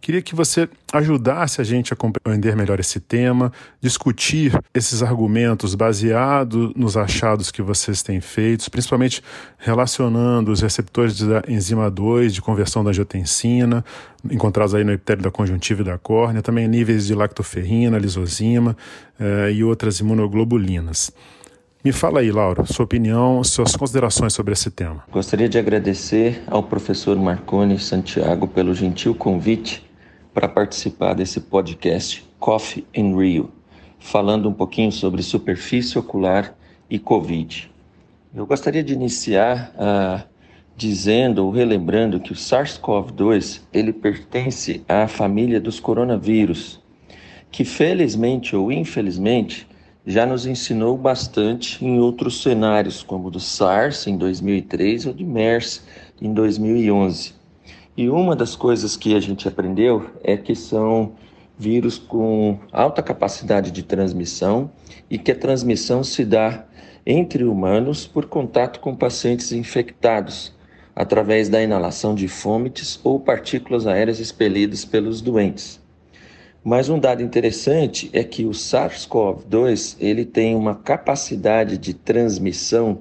Queria 0.00 0.22
que 0.22 0.34
você 0.34 0.68
ajudasse 0.92 1.60
a 1.60 1.64
gente 1.64 1.92
a 1.92 1.96
compreender 1.96 2.56
melhor 2.56 2.80
esse 2.80 3.00
tema, 3.00 3.52
discutir 3.80 4.58
esses 4.72 5.02
argumentos 5.02 5.74
baseados 5.74 6.72
nos 6.74 6.96
achados 6.96 7.50
que 7.50 7.60
vocês 7.60 8.02
têm 8.02 8.20
feitos, 8.20 8.68
principalmente 8.68 9.22
relacionando 9.58 10.52
os 10.52 10.60
receptores 10.60 11.20
da 11.20 11.42
enzima 11.48 11.90
2 11.90 12.32
de 12.32 12.40
conversão 12.40 12.82
da 12.84 12.90
angiotensina, 12.90 13.84
encontrados 14.30 14.74
aí 14.74 14.84
no 14.84 14.92
epitélio 14.92 15.22
da 15.22 15.30
conjuntiva 15.30 15.82
e 15.82 15.84
da 15.84 15.98
córnea, 15.98 16.42
também 16.42 16.68
níveis 16.68 17.06
de 17.06 17.14
lactoferrina, 17.14 17.98
lisozima 17.98 18.76
eh, 19.18 19.52
e 19.52 19.64
outras 19.64 19.98
imunoglobulinas. 20.00 21.12
Me 21.84 21.92
fala 21.92 22.20
aí, 22.20 22.30
Laura, 22.32 22.64
sua 22.66 22.84
opinião, 22.84 23.42
suas 23.44 23.76
considerações 23.76 24.32
sobre 24.32 24.52
esse 24.52 24.70
tema. 24.70 25.04
Gostaria 25.10 25.48
de 25.48 25.58
agradecer 25.58 26.42
ao 26.46 26.62
professor 26.62 27.16
Marconi 27.16 27.78
Santiago 27.78 28.48
pelo 28.48 28.74
gentil 28.74 29.14
convite 29.14 29.87
para 30.38 30.48
participar 30.48 31.14
desse 31.14 31.40
podcast 31.40 32.24
Coffee 32.38 32.86
in 32.94 33.12
Rio, 33.16 33.50
falando 33.98 34.48
um 34.48 34.52
pouquinho 34.52 34.92
sobre 34.92 35.20
superfície 35.20 35.98
ocular 35.98 36.56
e 36.88 36.96
Covid. 36.96 37.68
Eu 38.32 38.46
gostaria 38.46 38.84
de 38.84 38.92
iniciar 38.92 39.74
uh, 39.74 40.24
dizendo 40.76 41.44
ou 41.44 41.50
relembrando 41.50 42.20
que 42.20 42.30
o 42.30 42.36
SARS-CoV-2 42.36 43.62
ele 43.72 43.92
pertence 43.92 44.80
à 44.88 45.08
família 45.08 45.60
dos 45.60 45.80
coronavírus, 45.80 46.80
que 47.50 47.64
felizmente 47.64 48.54
ou 48.54 48.70
infelizmente 48.70 49.66
já 50.06 50.24
nos 50.24 50.46
ensinou 50.46 50.96
bastante 50.96 51.84
em 51.84 51.98
outros 51.98 52.44
cenários, 52.44 53.02
como 53.02 53.28
do 53.28 53.40
SARS 53.40 54.06
em 54.06 54.16
2003 54.16 55.06
ou 55.06 55.12
de 55.12 55.24
MERS 55.24 55.84
em 56.22 56.32
2011. 56.32 57.37
E 57.98 58.08
uma 58.08 58.36
das 58.36 58.54
coisas 58.54 58.96
que 58.96 59.16
a 59.16 59.18
gente 59.18 59.48
aprendeu 59.48 60.08
é 60.22 60.36
que 60.36 60.54
são 60.54 61.14
vírus 61.58 61.98
com 61.98 62.56
alta 62.70 63.02
capacidade 63.02 63.72
de 63.72 63.82
transmissão 63.82 64.70
e 65.10 65.18
que 65.18 65.32
a 65.32 65.34
transmissão 65.34 66.04
se 66.04 66.24
dá 66.24 66.64
entre 67.04 67.42
humanos 67.42 68.06
por 68.06 68.26
contato 68.26 68.78
com 68.78 68.94
pacientes 68.94 69.50
infectados, 69.50 70.54
através 70.94 71.48
da 71.48 71.60
inalação 71.60 72.14
de 72.14 72.28
fômites 72.28 73.00
ou 73.02 73.18
partículas 73.18 73.84
aéreas 73.84 74.20
expelidas 74.20 74.84
pelos 74.84 75.20
doentes. 75.20 75.80
Mas 76.62 76.88
um 76.88 77.00
dado 77.00 77.20
interessante 77.20 78.10
é 78.12 78.22
que 78.22 78.44
o 78.44 78.50
SARS-CoV-2 78.50 79.96
ele 79.98 80.24
tem 80.24 80.54
uma 80.54 80.76
capacidade 80.76 81.76
de 81.76 81.94
transmissão 81.94 83.00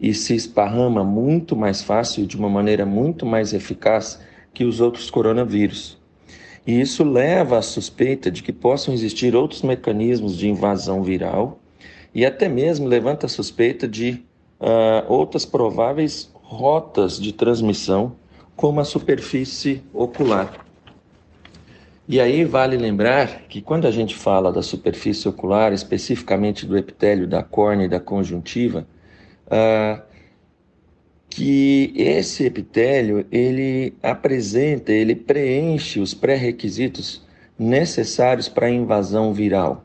e 0.00 0.14
se 0.14 0.34
esparrama 0.34 1.04
muito 1.04 1.54
mais 1.54 1.82
fácil, 1.82 2.26
de 2.26 2.36
uma 2.36 2.48
maneira 2.48 2.86
muito 2.86 3.26
mais 3.26 3.52
eficaz 3.52 4.20
que 4.54 4.64
os 4.64 4.80
outros 4.80 5.10
coronavírus. 5.10 5.98
E 6.66 6.80
isso 6.80 7.04
leva 7.04 7.58
à 7.58 7.62
suspeita 7.62 8.30
de 8.30 8.42
que 8.42 8.52
possam 8.52 8.94
existir 8.94 9.34
outros 9.34 9.62
mecanismos 9.62 10.36
de 10.36 10.48
invasão 10.48 11.02
viral 11.02 11.58
e 12.14 12.24
até 12.24 12.48
mesmo 12.48 12.86
levanta 12.86 13.26
a 13.26 13.28
suspeita 13.28 13.86
de 13.86 14.22
uh, 14.60 15.04
outras 15.08 15.44
prováveis 15.44 16.30
rotas 16.34 17.20
de 17.20 17.32
transmissão, 17.32 18.16
como 18.56 18.80
a 18.80 18.84
superfície 18.84 19.82
ocular. 19.92 20.66
E 22.08 22.20
aí 22.20 22.44
vale 22.44 22.76
lembrar 22.76 23.42
que 23.48 23.62
quando 23.62 23.86
a 23.86 23.90
gente 23.90 24.16
fala 24.16 24.52
da 24.52 24.62
superfície 24.62 25.28
ocular, 25.28 25.72
especificamente 25.72 26.66
do 26.66 26.76
epitélio 26.76 27.26
da 27.26 27.42
córnea 27.42 27.84
e 27.84 27.88
da 27.88 28.00
conjuntiva, 28.00 28.84
uh, 29.50 30.02
que 31.28 31.92
esse 31.96 32.44
epitélio 32.44 33.24
ele 33.30 33.94
apresenta, 34.02 34.92
ele 34.92 35.14
preenche 35.14 36.00
os 36.00 36.12
pré-requisitos 36.12 37.22
necessários 37.58 38.48
para 38.48 38.66
a 38.66 38.70
invasão 38.70 39.32
viral. 39.32 39.84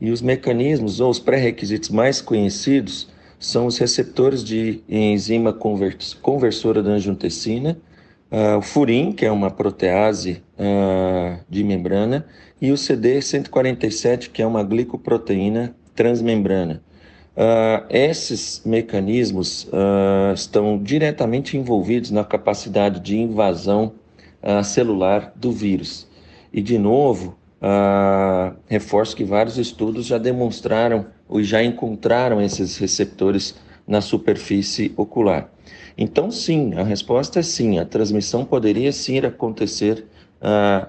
E 0.00 0.10
os 0.10 0.22
mecanismos 0.22 1.00
ou 1.00 1.10
os 1.10 1.18
pré-requisitos 1.18 1.90
mais 1.90 2.20
conhecidos 2.22 3.08
são 3.38 3.66
os 3.66 3.78
receptores 3.78 4.42
de 4.42 4.82
enzima 4.88 5.52
conversora 6.22 6.82
da 6.82 6.92
angiotensina, 6.92 7.78
uh, 8.30 8.58
o 8.58 8.62
furin, 8.62 9.12
que 9.12 9.26
é 9.26 9.32
uma 9.32 9.50
protease 9.50 10.42
uh, 10.58 11.38
de 11.48 11.62
membrana, 11.62 12.26
e 12.60 12.70
o 12.70 12.74
CD147, 12.74 14.30
que 14.30 14.42
é 14.42 14.46
uma 14.46 14.62
glicoproteína 14.62 15.74
transmembrana. 15.94 16.82
Uh, 17.40 17.86
esses 17.88 18.60
mecanismos 18.66 19.64
uh, 19.64 20.34
estão 20.34 20.76
diretamente 20.76 21.56
envolvidos 21.56 22.10
na 22.10 22.22
capacidade 22.22 23.00
de 23.00 23.16
invasão 23.16 23.94
uh, 24.42 24.62
celular 24.62 25.32
do 25.34 25.50
vírus. 25.50 26.06
E, 26.52 26.60
de 26.60 26.76
novo, 26.76 27.38
reforço 28.68 29.16
que 29.16 29.24
vários 29.24 29.56
estudos 29.56 30.04
já 30.04 30.18
demonstraram 30.18 31.06
ou 31.26 31.42
já 31.42 31.62
encontraram 31.62 32.42
esses 32.42 32.76
receptores 32.76 33.54
na 33.86 34.02
superfície 34.02 34.92
ocular. 34.96 35.50
Então, 35.96 36.30
sim, 36.30 36.74
a 36.74 36.82
resposta 36.82 37.38
é 37.38 37.42
sim, 37.42 37.78
a 37.78 37.84
transmissão 37.84 38.44
poderia 38.44 38.90
sim 38.92 39.18
acontecer 39.18 40.06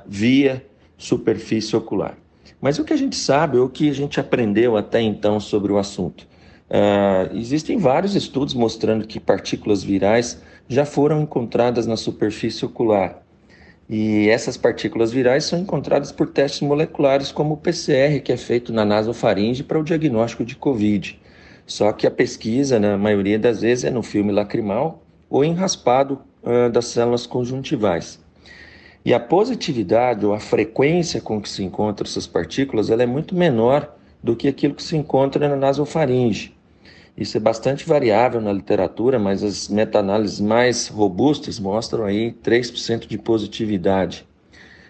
via 0.08 0.65
superfície 0.98 1.75
ocular. 1.75 2.17
Mas 2.60 2.79
o 2.79 2.86
que 2.86 2.93
a 2.93 2.98
gente 2.98 3.17
sabe, 3.17 3.58
ou 3.58 3.65
o 3.65 3.70
que 3.70 3.89
a 3.89 3.93
gente 3.93 4.20
aprendeu 4.20 4.77
até 4.77 5.01
então 5.01 5.39
sobre 5.39 5.72
o 5.74 5.77
assunto? 5.77 6.30
Uh, 6.71 7.35
existem 7.35 7.77
vários 7.77 8.15
estudos 8.15 8.53
mostrando 8.53 9.05
que 9.05 9.19
partículas 9.19 9.83
virais 9.83 10.41
já 10.69 10.85
foram 10.85 11.21
encontradas 11.21 11.85
na 11.85 11.97
superfície 11.97 12.63
ocular. 12.63 13.21
E 13.89 14.29
essas 14.29 14.55
partículas 14.55 15.11
virais 15.11 15.43
são 15.43 15.59
encontradas 15.59 16.13
por 16.13 16.27
testes 16.27 16.61
moleculares, 16.61 17.29
como 17.29 17.55
o 17.55 17.57
PCR, 17.57 18.21
que 18.23 18.31
é 18.31 18.37
feito 18.37 18.71
na 18.71 18.85
nasofaringe 18.85 19.63
para 19.63 19.77
o 19.77 19.83
diagnóstico 19.83 20.45
de 20.45 20.55
Covid. 20.55 21.19
Só 21.65 21.91
que 21.91 22.07
a 22.07 22.11
pesquisa, 22.11 22.79
na 22.79 22.97
maioria 22.97 23.37
das 23.37 23.59
vezes, 23.59 23.83
é 23.83 23.89
no 23.89 24.01
filme 24.01 24.31
lacrimal 24.31 25.03
ou 25.29 25.43
em 25.43 25.53
raspado 25.53 26.21
uh, 26.41 26.69
das 26.69 26.85
células 26.85 27.27
conjuntivais. 27.27 28.17
E 29.03 29.13
a 29.13 29.19
positividade 29.19 30.25
ou 30.25 30.33
a 30.33 30.39
frequência 30.39 31.19
com 31.19 31.41
que 31.41 31.49
se 31.49 31.63
encontram 31.63 32.07
essas 32.07 32.27
partículas 32.27 32.89
ela 32.89 33.03
é 33.03 33.05
muito 33.05 33.35
menor 33.35 33.93
do 34.23 34.37
que 34.37 34.47
aquilo 34.47 34.75
que 34.75 34.83
se 34.83 34.95
encontra 34.95 35.49
na 35.49 35.57
nasofaringe. 35.57 36.61
Isso 37.18 37.38
é 37.38 37.39
bastante 37.39 37.86
variável 37.88 38.39
na 38.41 38.53
literatura, 38.53 39.20
mas 39.20 39.44
as 39.44 39.68
meta-análises 39.68 40.39
mais 40.39 40.88
robustas 40.88 41.60
mostram 41.60 42.06
aí 42.06 42.32
3% 42.32 43.08
de 43.08 43.18
positividade. 43.18 44.25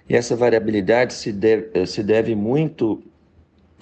E 0.07 0.15
essa 0.15 0.35
variabilidade 0.35 1.13
se 1.13 1.31
deve, 1.31 1.69
eh, 1.73 1.85
se 1.85 2.03
deve 2.03 2.35
muito 2.35 3.01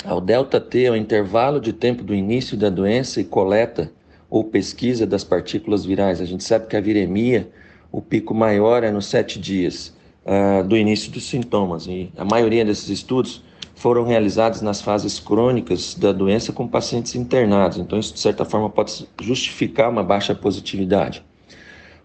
ao 0.06 0.22
delta 0.22 0.62
T, 0.62 0.88
ao 0.88 0.96
intervalo 0.96 1.60
de 1.60 1.74
tempo 1.74 2.04
do 2.04 2.16
início 2.16 2.56
da 2.56 2.70
doença 2.70 3.20
e 3.20 3.24
coleta 3.24 3.92
ou 4.30 4.44
pesquisa 4.44 5.06
das 5.06 5.24
partículas 5.24 5.84
virais. 5.84 6.22
A 6.22 6.26
gente 6.26 6.44
sabe 6.44 6.68
que 6.68 6.78
a 6.78 6.82
viremia, 6.82 7.50
o 7.92 8.02
pico 8.02 8.34
maior 8.34 8.84
é 8.84 8.92
nos 8.92 9.08
sete 9.08 9.40
dias 9.40 9.94
uh, 10.26 10.64
do 10.64 10.78
início 10.78 11.12
dos 11.12 11.28
sintomas. 11.28 11.88
E 11.88 12.12
a 12.16 12.24
maioria 12.24 12.64
desses 12.64 12.90
estudos 12.90 13.44
foram 13.80 14.04
realizados 14.04 14.62
nas 14.62 14.82
fases 14.82 15.22
crônicas 15.22 15.96
da 15.96 16.12
doença 16.12 16.52
com 16.52 16.68
pacientes 16.68 17.16
internados. 17.16 17.78
Então, 17.78 17.98
isso 17.98 18.14
de 18.14 18.20
certa 18.20 18.44
forma 18.44 18.70
pode 18.70 19.08
justificar 19.22 19.90
uma 19.90 20.04
baixa 20.04 20.36
positividade. 20.36 21.24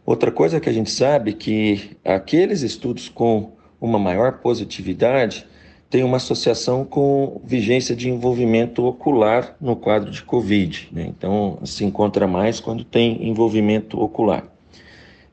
Outra 0.07 0.31
coisa 0.31 0.61
que 0.61 0.69
a 0.69 0.73
gente 0.73 0.89
sabe 0.89 1.33
é 1.33 1.35
que 1.35 1.97
aqueles 2.05 2.63
estudos 2.63 3.09
com 3.09 3.55
uma 3.81 3.99
maior 3.99 4.35
positividade 4.39 5.49
têm 5.91 6.05
uma 6.05 6.19
associação 6.19 6.85
com 6.85 7.41
vigência 7.45 7.97
de 7.97 8.09
envolvimento 8.09 8.85
ocular 8.85 9.57
no 9.61 9.75
quadro 9.75 10.13
de 10.13 10.23
COVID. 10.23 10.91
Né? 10.93 11.07
Então, 11.09 11.59
se 11.65 11.85
encontra 11.85 12.29
mais 12.29 12.61
quando 12.61 12.85
tem 12.85 13.29
envolvimento 13.29 14.01
ocular. 14.01 14.45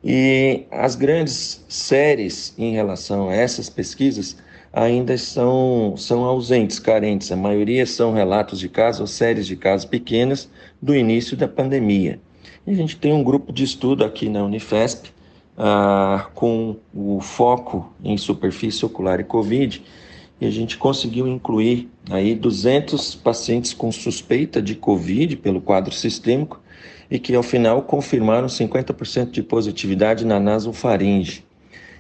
E 0.04 0.66
as 0.72 0.96
grandes 0.96 1.64
séries 1.68 2.54
em 2.58 2.72
relação 2.72 3.30
a 3.30 3.36
essas 3.36 3.70
pesquisas 3.70 4.36
ainda 4.74 5.18
são, 5.18 5.96
são 5.98 6.24
ausentes, 6.24 6.80
carentes. 6.80 7.32
A 7.32 7.36
maioria 7.36 7.86
são 7.86 8.14
relatos 8.14 8.60
de 8.60 8.70
casos 8.70 9.02
ou 9.02 9.08
séries 9.08 9.46
de 9.46 9.56
casos 9.56 9.86
pequenas 9.86 10.50
do 10.82 10.96
início 10.96 11.38
da 11.38 11.48
pandemia. 11.48 12.20
E 12.66 12.72
a 12.72 12.74
gente 12.74 12.98
tem 12.98 13.14
um 13.14 13.24
grupo 13.24 13.52
de 13.52 13.64
estudo 13.64 14.04
aqui 14.04 14.30
na 14.30 14.44
Unifesp 14.44 15.10
ah, 15.58 16.30
com 16.34 16.78
o 16.94 17.20
foco 17.20 17.92
em 18.04 18.18
superfície 18.18 18.86
ocular 18.86 19.20
e 19.20 19.24
Covid, 19.24 19.84
e 20.40 20.46
a 20.46 20.50
gente 20.50 20.78
conseguiu 20.78 21.28
incluir 21.28 21.90
aí 22.10 22.34
200 22.34 23.16
pacientes 23.16 23.74
com 23.74 23.92
suspeita 23.92 24.62
de 24.62 24.74
Covid 24.74 25.36
pelo 25.38 25.62
quadro 25.62 25.94
sistêmico 25.94 26.61
e 27.12 27.20
que 27.20 27.36
ao 27.36 27.44
final 27.44 27.82
confirmaram 27.82 28.48
50% 28.48 29.32
de 29.32 29.44
positividade 29.44 30.26
na 30.26 30.40
nasofaringe. 30.40 31.44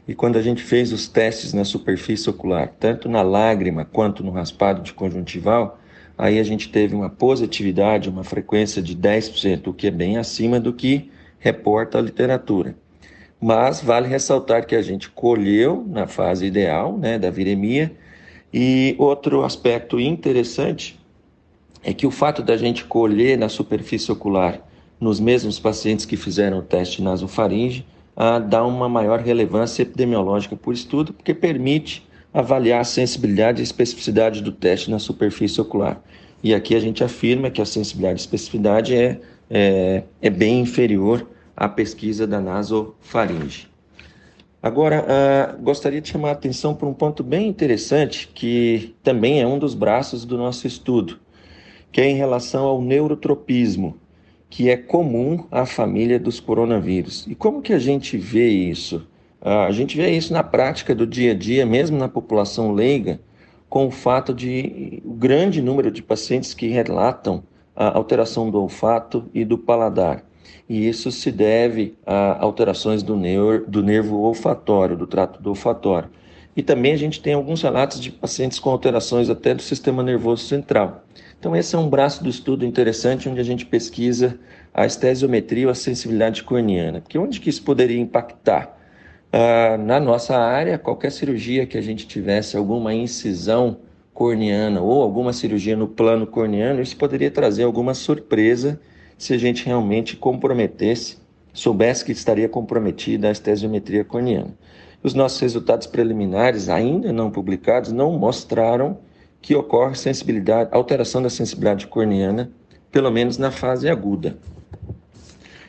E 0.07 0.15
quando 0.15 0.37
a 0.37 0.41
gente 0.41 0.63
fez 0.63 0.93
os 0.93 1.09
testes 1.09 1.53
na 1.53 1.65
superfície 1.65 2.29
ocular, 2.29 2.73
tanto 2.79 3.09
na 3.09 3.21
lágrima 3.21 3.83
quanto 3.83 4.23
no 4.23 4.31
raspado 4.31 4.81
de 4.81 4.93
conjuntival, 4.93 5.77
aí 6.17 6.39
a 6.39 6.43
gente 6.43 6.69
teve 6.69 6.95
uma 6.95 7.09
positividade, 7.09 8.09
uma 8.09 8.23
frequência 8.23 8.81
de 8.81 8.95
10%, 8.95 9.67
o 9.67 9.73
que 9.73 9.87
é 9.87 9.91
bem 9.91 10.17
acima 10.17 10.61
do 10.61 10.71
que 10.71 11.11
reporta 11.39 11.97
a 11.97 12.01
literatura. 12.01 12.73
Mas 13.39 13.81
vale 13.81 14.07
ressaltar 14.07 14.65
que 14.65 14.75
a 14.75 14.81
gente 14.81 15.09
colheu 15.09 15.85
na 15.89 16.07
fase 16.07 16.45
ideal 16.45 16.97
né, 16.97 17.19
da 17.19 17.29
viremia. 17.29 17.91
E 18.53 18.95
outro 18.97 19.43
aspecto 19.43 19.99
interessante 19.99 20.99
é 21.83 21.93
que 21.93 22.07
o 22.07 22.11
fato 22.11 22.41
da 22.41 22.55
gente 22.55 22.85
colher 22.85 23.37
na 23.37 23.49
superfície 23.49 24.11
ocular 24.11 24.61
nos 25.01 25.19
mesmos 25.19 25.59
pacientes 25.59 26.05
que 26.05 26.15
fizeram 26.15 26.59
o 26.59 26.61
teste 26.61 27.01
nasofaringe 27.01 27.83
a 28.15 28.37
dar 28.37 28.63
uma 28.65 28.87
maior 28.87 29.19
relevância 29.19 29.81
epidemiológica 29.81 30.55
por 30.55 30.75
estudo, 30.75 31.11
porque 31.11 31.33
permite 31.33 32.07
avaliar 32.31 32.81
a 32.81 32.83
sensibilidade 32.83 33.61
e 33.61 33.63
especificidade 33.63 34.41
do 34.41 34.51
teste 34.51 34.91
na 34.91 34.99
superfície 34.99 35.59
ocular. 35.59 35.99
E 36.43 36.53
aqui 36.53 36.75
a 36.75 36.79
gente 36.79 37.03
afirma 37.03 37.49
que 37.49 37.61
a 37.61 37.65
sensibilidade 37.65 38.19
e 38.19 38.21
especificidade 38.21 38.95
é, 38.95 39.19
é, 39.49 40.03
é 40.21 40.29
bem 40.29 40.59
inferior 40.59 41.27
à 41.57 41.67
pesquisa 41.67 42.27
da 42.27 42.39
nasofaringe. 42.39 43.67
Agora, 44.63 45.03
uh, 45.03 45.61
gostaria 45.63 45.99
de 45.99 46.09
chamar 46.09 46.29
a 46.29 46.33
atenção 46.33 46.75
para 46.75 46.87
um 46.87 46.93
ponto 46.93 47.23
bem 47.23 47.47
interessante, 47.47 48.27
que 48.27 48.95
também 49.01 49.41
é 49.41 49.47
um 49.47 49.57
dos 49.57 49.73
braços 49.73 50.23
do 50.23 50.37
nosso 50.37 50.67
estudo, 50.67 51.17
que 51.91 51.99
é 51.99 52.07
em 52.07 52.15
relação 52.15 52.65
ao 52.65 52.79
neurotropismo 52.79 53.99
que 54.51 54.69
é 54.69 54.75
comum 54.75 55.45
à 55.49 55.65
família 55.65 56.19
dos 56.19 56.41
coronavírus. 56.41 57.25
E 57.25 57.33
como 57.33 57.61
que 57.61 57.71
a 57.71 57.79
gente 57.79 58.17
vê 58.17 58.49
isso? 58.49 59.07
Ah, 59.41 59.65
a 59.65 59.71
gente 59.71 59.95
vê 59.95 60.11
isso 60.11 60.33
na 60.33 60.43
prática 60.43 60.93
do 60.93 61.07
dia 61.07 61.31
a 61.31 61.33
dia, 61.33 61.65
mesmo 61.65 61.97
na 61.97 62.09
população 62.09 62.73
leiga, 62.73 63.21
com 63.69 63.87
o 63.87 63.91
fato 63.91 64.33
de 64.33 65.01
o 65.05 65.13
grande 65.13 65.61
número 65.61 65.89
de 65.89 66.03
pacientes 66.03 66.53
que 66.53 66.67
relatam 66.67 67.43
a 67.73 67.97
alteração 67.97 68.51
do 68.51 68.61
olfato 68.61 69.29
e 69.33 69.45
do 69.45 69.57
paladar. 69.57 70.25
E 70.67 70.85
isso 70.85 71.11
se 71.11 71.31
deve 71.31 71.97
a 72.05 72.43
alterações 72.43 73.01
do, 73.01 73.15
neur, 73.15 73.63
do 73.65 73.81
nervo 73.81 74.19
olfatório, 74.19 74.97
do 74.97 75.07
trato 75.07 75.41
do 75.41 75.49
olfatório. 75.49 76.09
E 76.57 76.61
também 76.61 76.91
a 76.91 76.97
gente 76.97 77.21
tem 77.21 77.33
alguns 77.33 77.61
relatos 77.61 78.01
de 78.01 78.11
pacientes 78.11 78.59
com 78.59 78.69
alterações 78.69 79.29
até 79.29 79.53
do 79.53 79.61
sistema 79.61 80.03
nervoso 80.03 80.43
central. 80.43 81.05
Então, 81.41 81.55
esse 81.55 81.75
é 81.75 81.79
um 81.79 81.89
braço 81.89 82.23
do 82.23 82.29
estudo 82.29 82.63
interessante 82.63 83.27
onde 83.27 83.39
a 83.39 83.43
gente 83.43 83.65
pesquisa 83.65 84.39
a 84.71 84.85
estesiometria 84.85 85.65
ou 85.65 85.71
a 85.71 85.75
sensibilidade 85.75 86.43
corneana. 86.43 87.01
Porque 87.01 87.17
onde 87.17 87.39
que 87.39 87.49
isso 87.49 87.63
poderia 87.63 87.99
impactar? 87.99 88.77
Ah, 89.33 89.75
na 89.75 89.99
nossa 89.99 90.37
área, 90.37 90.77
qualquer 90.77 91.11
cirurgia 91.11 91.65
que 91.65 91.79
a 91.79 91.81
gente 91.81 92.05
tivesse 92.05 92.55
alguma 92.55 92.93
incisão 92.93 93.79
corneana 94.13 94.81
ou 94.81 95.01
alguma 95.01 95.33
cirurgia 95.33 95.75
no 95.75 95.87
plano 95.87 96.27
corneano, 96.27 96.79
isso 96.79 96.95
poderia 96.95 97.31
trazer 97.31 97.63
alguma 97.63 97.95
surpresa 97.95 98.79
se 99.17 99.33
a 99.33 99.37
gente 99.39 99.65
realmente 99.65 100.15
comprometesse, 100.15 101.17
soubesse 101.51 102.05
que 102.05 102.11
estaria 102.11 102.47
comprometida 102.47 103.29
a 103.29 103.31
estesiometria 103.31 104.05
corneana. 104.05 104.55
Os 105.01 105.15
nossos 105.15 105.39
resultados 105.39 105.87
preliminares, 105.87 106.69
ainda 106.69 107.11
não 107.11 107.31
publicados, 107.31 107.91
não 107.91 108.11
mostraram 108.15 108.99
que 109.41 109.55
ocorre 109.55 109.95
sensibilidade, 109.95 110.69
alteração 110.71 111.21
da 111.21 111.29
sensibilidade 111.29 111.87
corneana, 111.87 112.51
pelo 112.91 113.09
menos 113.09 113.37
na 113.37 113.51
fase 113.51 113.89
aguda. 113.89 114.37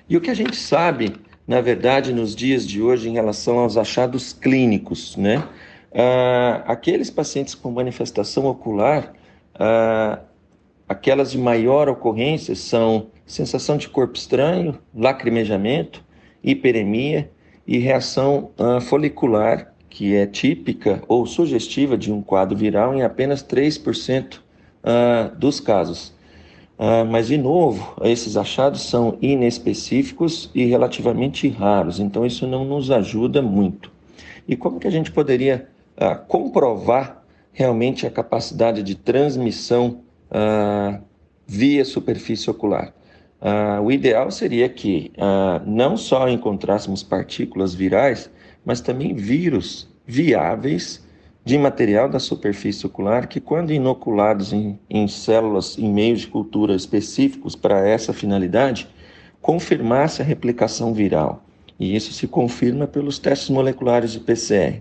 E 0.09 0.17
o 0.17 0.21
que 0.21 0.31
a 0.31 0.35
gente 0.35 0.57
sabe, 0.57 1.15
na 1.47 1.61
verdade, 1.61 2.13
nos 2.13 2.37
dias 2.37 2.67
de 2.67 2.83
hoje, 2.83 3.09
em 3.09 3.15
relação 3.15 3.59
aos 3.59 3.77
achados 3.77 4.33
clínicos, 4.33 5.17
né? 5.17 5.43
Ah, 5.95 6.63
aqueles 6.67 7.11
pacientes 7.11 7.55
com 7.55 7.71
manifestação 7.71 8.47
ocular, 8.47 9.15
ah, 9.55 10.21
aquelas 10.89 11.31
de 11.31 11.39
maior 11.39 11.89
ocorrência 11.89 12.55
são 12.55 13.09
sensação 13.25 13.77
de 13.77 13.89
corpo 13.89 14.17
estranho, 14.17 14.79
lacrimejamento, 14.95 16.05
hiperemia 16.43 17.31
e 17.67 17.79
reação 17.79 18.51
ah, 18.59 18.81
folicular, 18.81 19.72
que 19.93 20.17
é 20.17 20.27
típica 20.27 21.03
ou 21.07 21.27
sugestiva 21.27 21.99
de 21.99 22.11
um 22.11 22.23
quadro 22.23 22.57
viral 22.57 22.95
em 22.95 23.03
apenas 23.03 23.45
3% 23.45 24.41
ah, 24.83 25.31
dos 25.37 25.61
casos. 25.61 26.15
Ah, 26.79 27.05
mas, 27.05 27.27
de 27.27 27.37
novo, 27.37 27.95
esses 28.03 28.39
achados 28.39 28.81
são 28.89 29.19
inespecíficos 29.21 30.51
e 30.55 30.65
relativamente 30.65 31.47
raros, 31.47 32.01
então 32.01 32.25
isso 32.25 32.47
não 32.47 32.65
nos 32.65 32.91
ajuda 32.91 33.43
muito. 33.43 33.93
E 34.49 34.57
como 34.57 34.81
que 34.81 34.89
a 34.89 34.91
gente 34.91 35.13
poderia 35.13 35.69
ah, 35.99 36.15
comprovar 36.15 37.23
realmente 37.53 38.07
a 38.07 38.11
capacidade 38.11 38.83
de 38.83 38.95
transmissão 38.95 40.01
via 41.47 41.85
superfície 41.85 42.49
ocular? 42.49 42.95
O 43.85 43.93
ideal 43.93 44.31
seria 44.31 44.67
que 44.67 45.13
não 45.67 45.95
só 45.95 46.27
encontrássemos 46.27 47.03
partículas 47.03 47.75
virais, 47.75 48.31
mas 48.65 48.81
também 48.81 49.15
vírus 49.15 49.89
viáveis 50.07 51.03
de 51.45 51.59
material 51.59 52.09
da 52.09 52.21
superfície 52.21 52.87
ocular 52.87 53.27
que, 53.27 53.41
quando 53.41 53.73
inoculados 53.73 54.53
em, 54.53 54.79
em 54.89 55.09
células 55.09 55.77
em 55.77 55.93
meios 55.93 56.21
de 56.21 56.29
cultura 56.29 56.75
específicos 56.75 57.57
para 57.57 57.87
essa 57.87 58.13
finalidade, 58.13 58.89
confirmasse 59.41 60.23
a 60.23 60.25
replicação 60.25 60.95
viral. 60.95 61.45
E 61.79 61.97
isso 61.97 62.13
se 62.13 62.29
confirma 62.29 62.87
pelos 62.87 63.19
testes 63.19 63.51
moleculares 63.51 64.13
de 64.13 64.21
PCR. 64.21 64.81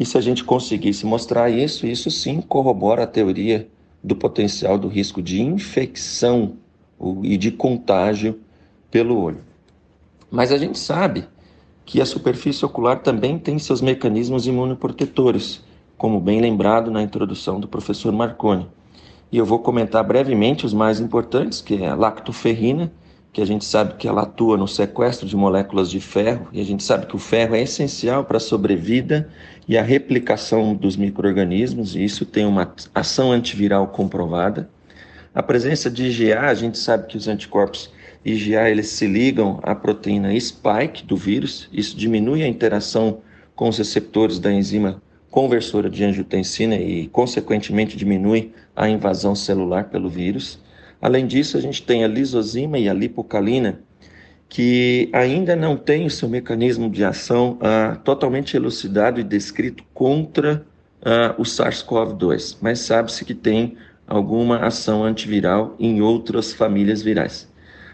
E 0.00 0.06
se 0.06 0.16
a 0.16 0.20
gente 0.20 0.42
conseguisse 0.42 1.04
mostrar 1.04 1.50
isso, 1.50 1.86
isso 1.86 2.10
sim 2.10 2.40
corrobora 2.40 3.02
a 3.02 3.06
teoria 3.06 3.68
do 4.02 4.16
potencial 4.16 4.78
do 4.78 4.88
risco 4.88 5.20
de 5.20 5.42
infecção 5.42 6.56
e 7.22 7.36
de 7.36 7.50
contágio 7.50 8.40
pelo 8.90 9.20
olho. 9.20 9.40
Mas 10.30 10.50
a 10.50 10.56
gente 10.56 10.78
sabe 10.78 11.26
que 11.88 12.02
a 12.02 12.04
superfície 12.04 12.66
ocular 12.66 13.00
também 13.00 13.38
tem 13.38 13.58
seus 13.58 13.80
mecanismos 13.80 14.46
imunoprotetores, 14.46 15.64
como 15.96 16.20
bem 16.20 16.38
lembrado 16.38 16.90
na 16.90 17.02
introdução 17.02 17.58
do 17.58 17.66
professor 17.66 18.12
Marconi. 18.12 18.68
E 19.32 19.38
eu 19.38 19.46
vou 19.46 19.60
comentar 19.60 20.04
brevemente 20.04 20.66
os 20.66 20.74
mais 20.74 21.00
importantes, 21.00 21.62
que 21.62 21.82
é 21.82 21.88
a 21.88 21.94
lactoferrina, 21.94 22.92
que 23.32 23.40
a 23.40 23.46
gente 23.46 23.64
sabe 23.64 23.94
que 23.94 24.06
ela 24.06 24.24
atua 24.24 24.58
no 24.58 24.68
sequestro 24.68 25.26
de 25.26 25.34
moléculas 25.34 25.90
de 25.90 25.98
ferro, 25.98 26.48
e 26.52 26.60
a 26.60 26.64
gente 26.64 26.82
sabe 26.82 27.06
que 27.06 27.16
o 27.16 27.18
ferro 27.18 27.54
é 27.54 27.62
essencial 27.62 28.22
para 28.22 28.36
a 28.36 28.40
sobrevida 28.40 29.26
e 29.66 29.78
a 29.78 29.82
replicação 29.82 30.74
dos 30.74 30.94
micro-organismos, 30.94 31.96
e 31.96 32.04
isso 32.04 32.26
tem 32.26 32.44
uma 32.44 32.70
ação 32.94 33.32
antiviral 33.32 33.86
comprovada. 33.86 34.68
A 35.38 35.42
presença 35.44 35.88
de 35.88 36.02
IgA, 36.02 36.40
a 36.40 36.54
gente 36.54 36.76
sabe 36.76 37.06
que 37.06 37.16
os 37.16 37.28
anticorpos 37.28 37.92
IgA 38.24 38.70
eles 38.70 38.88
se 38.88 39.06
ligam 39.06 39.60
à 39.62 39.72
proteína 39.72 40.36
spike 40.40 41.04
do 41.04 41.16
vírus, 41.16 41.68
isso 41.72 41.96
diminui 41.96 42.42
a 42.42 42.48
interação 42.48 43.20
com 43.54 43.68
os 43.68 43.78
receptores 43.78 44.40
da 44.40 44.52
enzima 44.52 45.00
conversora 45.30 45.88
de 45.88 46.02
angiotensina 46.02 46.74
e, 46.74 47.06
consequentemente, 47.06 47.96
diminui 47.96 48.52
a 48.74 48.88
invasão 48.88 49.36
celular 49.36 49.84
pelo 49.84 50.10
vírus. 50.10 50.60
Além 51.00 51.24
disso, 51.24 51.56
a 51.56 51.60
gente 51.60 51.84
tem 51.84 52.02
a 52.02 52.08
lisozima 52.08 52.76
e 52.76 52.88
a 52.88 52.92
lipocalina, 52.92 53.80
que 54.48 55.08
ainda 55.12 55.54
não 55.54 55.76
tem 55.76 56.04
o 56.04 56.10
seu 56.10 56.28
mecanismo 56.28 56.90
de 56.90 57.04
ação 57.04 57.58
ah, 57.60 57.96
totalmente 58.02 58.56
elucidado 58.56 59.20
e 59.20 59.22
descrito 59.22 59.84
contra 59.94 60.66
ah, 61.00 61.36
o 61.38 61.44
SARS-CoV-2, 61.44 62.56
mas 62.60 62.80
sabe-se 62.80 63.24
que 63.24 63.34
tem 63.34 63.76
alguma 64.08 64.58
ação 64.58 65.04
antiviral 65.04 65.76
em 65.78 66.00
outras 66.00 66.52
famílias 66.52 67.02
virais. 67.02 67.48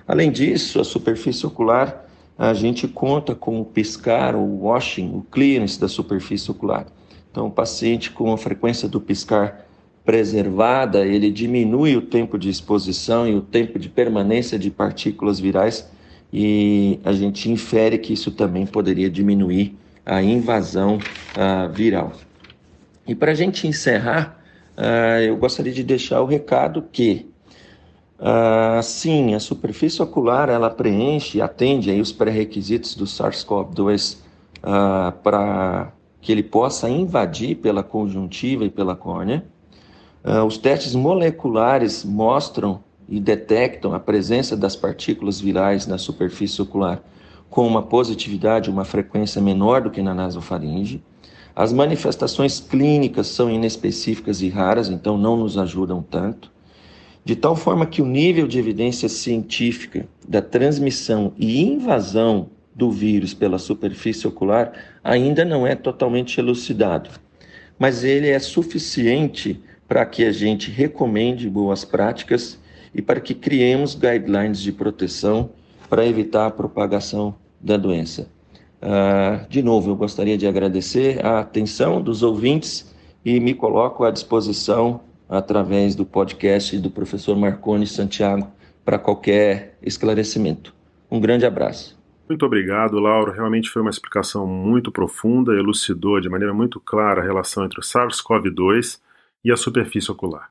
Além 0.07 0.31
disso, 0.31 0.81
a 0.81 0.85
superfície 0.85 1.46
ocular, 1.46 2.05
a 2.38 2.55
gente 2.55 2.87
conta 2.87 3.35
com 3.35 3.61
o 3.61 3.64
piscar, 3.64 4.35
o 4.37 4.62
washing, 4.62 5.11
o 5.14 5.22
clearance 5.31 5.81
da 5.81 5.88
superfície 5.88 6.50
ocular. 6.50 6.87
Então, 7.31 7.48
o 7.48 7.50
paciente 7.50 8.11
com 8.11 8.33
a 8.33 8.38
frequência 8.38 8.88
do 8.88 9.00
piscar 9.00 9.66
preservada, 10.05 11.05
ele 11.05 11.31
diminui 11.31 11.96
o 11.96 12.03
tempo 12.03 12.38
de 12.38 12.48
exposição 12.48 13.27
e 13.27 13.35
o 13.35 13.40
tempo 13.40 13.79
de 13.79 13.88
permanência 13.88 14.59
de 14.59 14.70
partículas 14.70 15.40
virais 15.40 15.88
e 16.37 16.98
a 17.05 17.12
gente 17.12 17.48
infere 17.48 17.96
que 17.96 18.12
isso 18.12 18.33
também 18.33 18.66
poderia 18.66 19.09
diminuir 19.09 19.77
a 20.05 20.20
invasão 20.20 20.96
uh, 20.98 21.72
viral. 21.72 22.12
E 23.07 23.14
para 23.14 23.31
a 23.31 23.35
gente 23.35 23.68
encerrar, 23.68 24.43
uh, 24.76 25.20
eu 25.20 25.37
gostaria 25.37 25.72
de 25.72 25.82
deixar 25.82 26.20
o 26.20 26.26
recado 26.26 26.82
que 26.82 27.30
Uh, 28.16 28.80
sim, 28.80 29.34
a 29.34 29.40
superfície 29.40 30.00
ocular 30.00 30.48
ela 30.48 30.70
preenche, 30.70 31.42
atende 31.42 31.90
aí 31.90 32.00
os 32.00 32.12
pré-requisitos 32.12 32.94
do 32.94 33.04
SARS-CoV-2 33.04 34.14
uh, 34.14 34.18
ah, 34.62 35.12
para 35.22 35.92
que 36.20 36.30
ele 36.30 36.42
possa 36.42 36.88
invadir 36.88 37.56
pela 37.56 37.82
conjuntiva 37.82 38.64
e 38.64 38.70
pela 38.70 38.96
córnea. 38.96 39.44
Os 40.46 40.56
testes 40.56 40.94
moleculares 40.94 42.02
mostram 42.02 42.82
e 43.06 43.20
detectam 43.20 43.92
a 43.92 44.00
presença 44.00 44.56
das 44.56 44.74
partículas 44.74 45.38
virais 45.38 45.87
na 45.87 45.98
superfície 45.98 46.62
ocular 46.62 47.02
com 47.50 47.66
uma 47.66 47.82
positividade, 47.82 48.70
uma 48.70 48.84
frequência 48.84 49.42
menor 49.42 49.82
do 49.82 49.90
que 49.90 50.02
na 50.02 50.14
nasofaringe. 50.14 51.02
As 51.54 51.72
manifestações 51.72 52.60
clínicas 52.60 53.28
são 53.28 53.50
inespecíficas 53.50 54.42
e 54.42 54.48
raras, 54.48 54.88
então 54.88 55.16
não 55.16 55.36
nos 55.36 55.56
ajudam 55.56 56.02
tanto 56.02 56.54
de 57.24 57.34
tal 57.34 57.56
forma 57.56 57.86
que 57.86 58.02
o 58.02 58.06
nível 58.06 58.46
de 58.46 58.58
evidência 58.58 59.08
científica 59.08 60.06
da 60.28 60.42
transmissão 60.42 61.32
e 61.38 61.62
invasão 61.62 62.50
do 62.74 62.90
vírus 62.90 63.32
pela 63.32 63.58
superfície 63.58 64.26
ocular 64.26 64.72
ainda 65.02 65.44
não 65.44 65.66
é 65.66 65.74
totalmente 65.74 66.38
elucidado, 66.38 67.08
mas 67.78 68.04
ele 68.04 68.28
é 68.28 68.38
suficiente 68.38 69.60
para 69.88 70.04
que 70.04 70.24
a 70.24 70.32
gente 70.32 70.70
recomende 70.70 71.48
boas 71.48 71.84
práticas 71.84 72.58
e 72.94 73.00
para 73.00 73.20
que 73.20 73.32
criemos 73.32 73.94
guidelines 73.94 74.60
de 74.60 74.72
proteção 74.72 75.50
para 75.88 76.06
evitar 76.06 76.46
a 76.46 76.50
propagação 76.50 77.34
da 77.60 77.76
doença. 77.76 78.28
Uh, 78.85 79.49
de 79.49 79.62
novo, 79.62 79.90
eu 79.90 79.97
gostaria 79.97 80.37
de 80.37 80.47
agradecer 80.47 81.25
a 81.25 81.38
atenção 81.38 82.03
dos 82.03 82.23
ouvintes 82.23 82.94
e 83.25 83.40
me 83.40 83.55
coloco 83.55 84.05
à 84.05 84.11
disposição 84.11 85.01
através 85.27 85.97
do 85.97 86.05
podcast 86.05 86.79
do 86.79 86.90
professor 86.90 87.35
Marconi 87.35 87.87
Santiago 87.87 88.47
para 88.85 88.99
qualquer 88.99 89.79
esclarecimento. 89.83 90.75
Um 91.11 91.18
grande 91.18 91.47
abraço. 91.47 91.99
Muito 92.29 92.44
obrigado, 92.44 92.99
Lauro. 92.99 93.33
Realmente 93.33 93.70
foi 93.70 93.81
uma 93.81 93.90
explicação 93.90 94.47
muito 94.47 94.92
profunda, 94.92 95.55
elucidou 95.55 96.20
de 96.20 96.29
maneira 96.29 96.53
muito 96.53 96.79
clara 96.79 97.23
a 97.23 97.25
relação 97.25 97.64
entre 97.64 97.81
o 97.81 97.83
SARS-CoV-2 97.83 99.01
e 99.42 99.51
a 99.51 99.57
superfície 99.57 100.11
ocular. 100.11 100.51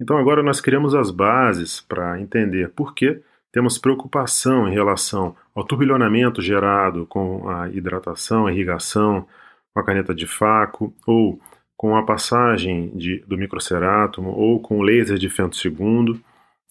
Então, 0.00 0.16
agora 0.16 0.44
nós 0.44 0.60
criamos 0.60 0.94
as 0.94 1.10
bases 1.10 1.80
para 1.80 2.20
entender 2.20 2.70
por 2.70 2.94
que 2.94 3.20
temos 3.52 3.78
preocupação 3.78 4.68
em 4.68 4.72
relação 4.72 5.34
ao 5.54 5.64
turbilhonamento 5.64 6.42
gerado 6.42 7.06
com 7.06 7.48
a 7.48 7.68
hidratação, 7.68 8.46
a 8.46 8.52
irrigação, 8.52 9.26
com 9.72 9.80
a 9.80 9.84
caneta 9.84 10.14
de 10.14 10.26
faco 10.26 10.94
ou 11.06 11.40
com 11.76 11.96
a 11.96 12.04
passagem 12.04 12.90
de, 12.96 13.20
do 13.20 13.38
microcerátomo 13.38 14.30
ou 14.30 14.60
com 14.60 14.78
o 14.78 14.82
laser 14.82 15.16
de 15.16 15.28
Fento 15.28 15.56
II 15.56 16.20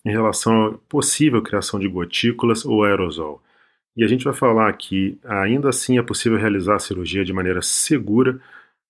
em 0.05 0.11
relação 0.11 0.67
à 0.67 0.73
possível 0.89 1.41
criação 1.41 1.79
de 1.79 1.87
gotículas 1.87 2.65
ou 2.65 2.83
aerosol. 2.83 3.41
E 3.95 4.03
a 4.03 4.07
gente 4.07 4.23
vai 4.23 4.33
falar 4.33 4.71
que 4.73 5.17
ainda 5.25 5.69
assim 5.69 5.97
é 5.97 6.03
possível 6.03 6.37
realizar 6.37 6.75
a 6.75 6.79
cirurgia 6.79 7.25
de 7.25 7.33
maneira 7.33 7.61
segura, 7.61 8.39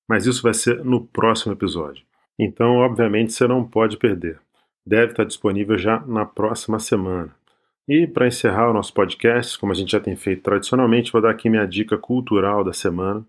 mas 0.09 0.25
isso 0.25 0.43
vai 0.43 0.53
ser 0.53 0.83
no 0.83 1.05
próximo 1.05 1.53
episódio. 1.53 2.03
Então, 2.37 2.77
obviamente, 2.77 3.33
você 3.33 3.47
não 3.47 3.63
pode 3.63 3.97
perder. 3.97 4.39
Deve 4.85 5.11
estar 5.11 5.23
disponível 5.23 5.77
já 5.77 5.99
na 6.01 6.25
próxima 6.25 6.77
semana. 6.79 7.33
E 7.87 8.05
para 8.05 8.27
encerrar 8.27 8.69
o 8.69 8.73
nosso 8.73 8.93
podcast, 8.93 9.57
como 9.57 9.71
a 9.71 9.75
gente 9.75 9.91
já 9.91 9.99
tem 9.99 10.15
feito 10.15 10.43
tradicionalmente, 10.43 11.11
vou 11.11 11.21
dar 11.21 11.31
aqui 11.31 11.49
minha 11.49 11.65
dica 11.65 11.97
cultural 11.97 12.63
da 12.63 12.73
semana 12.73 13.25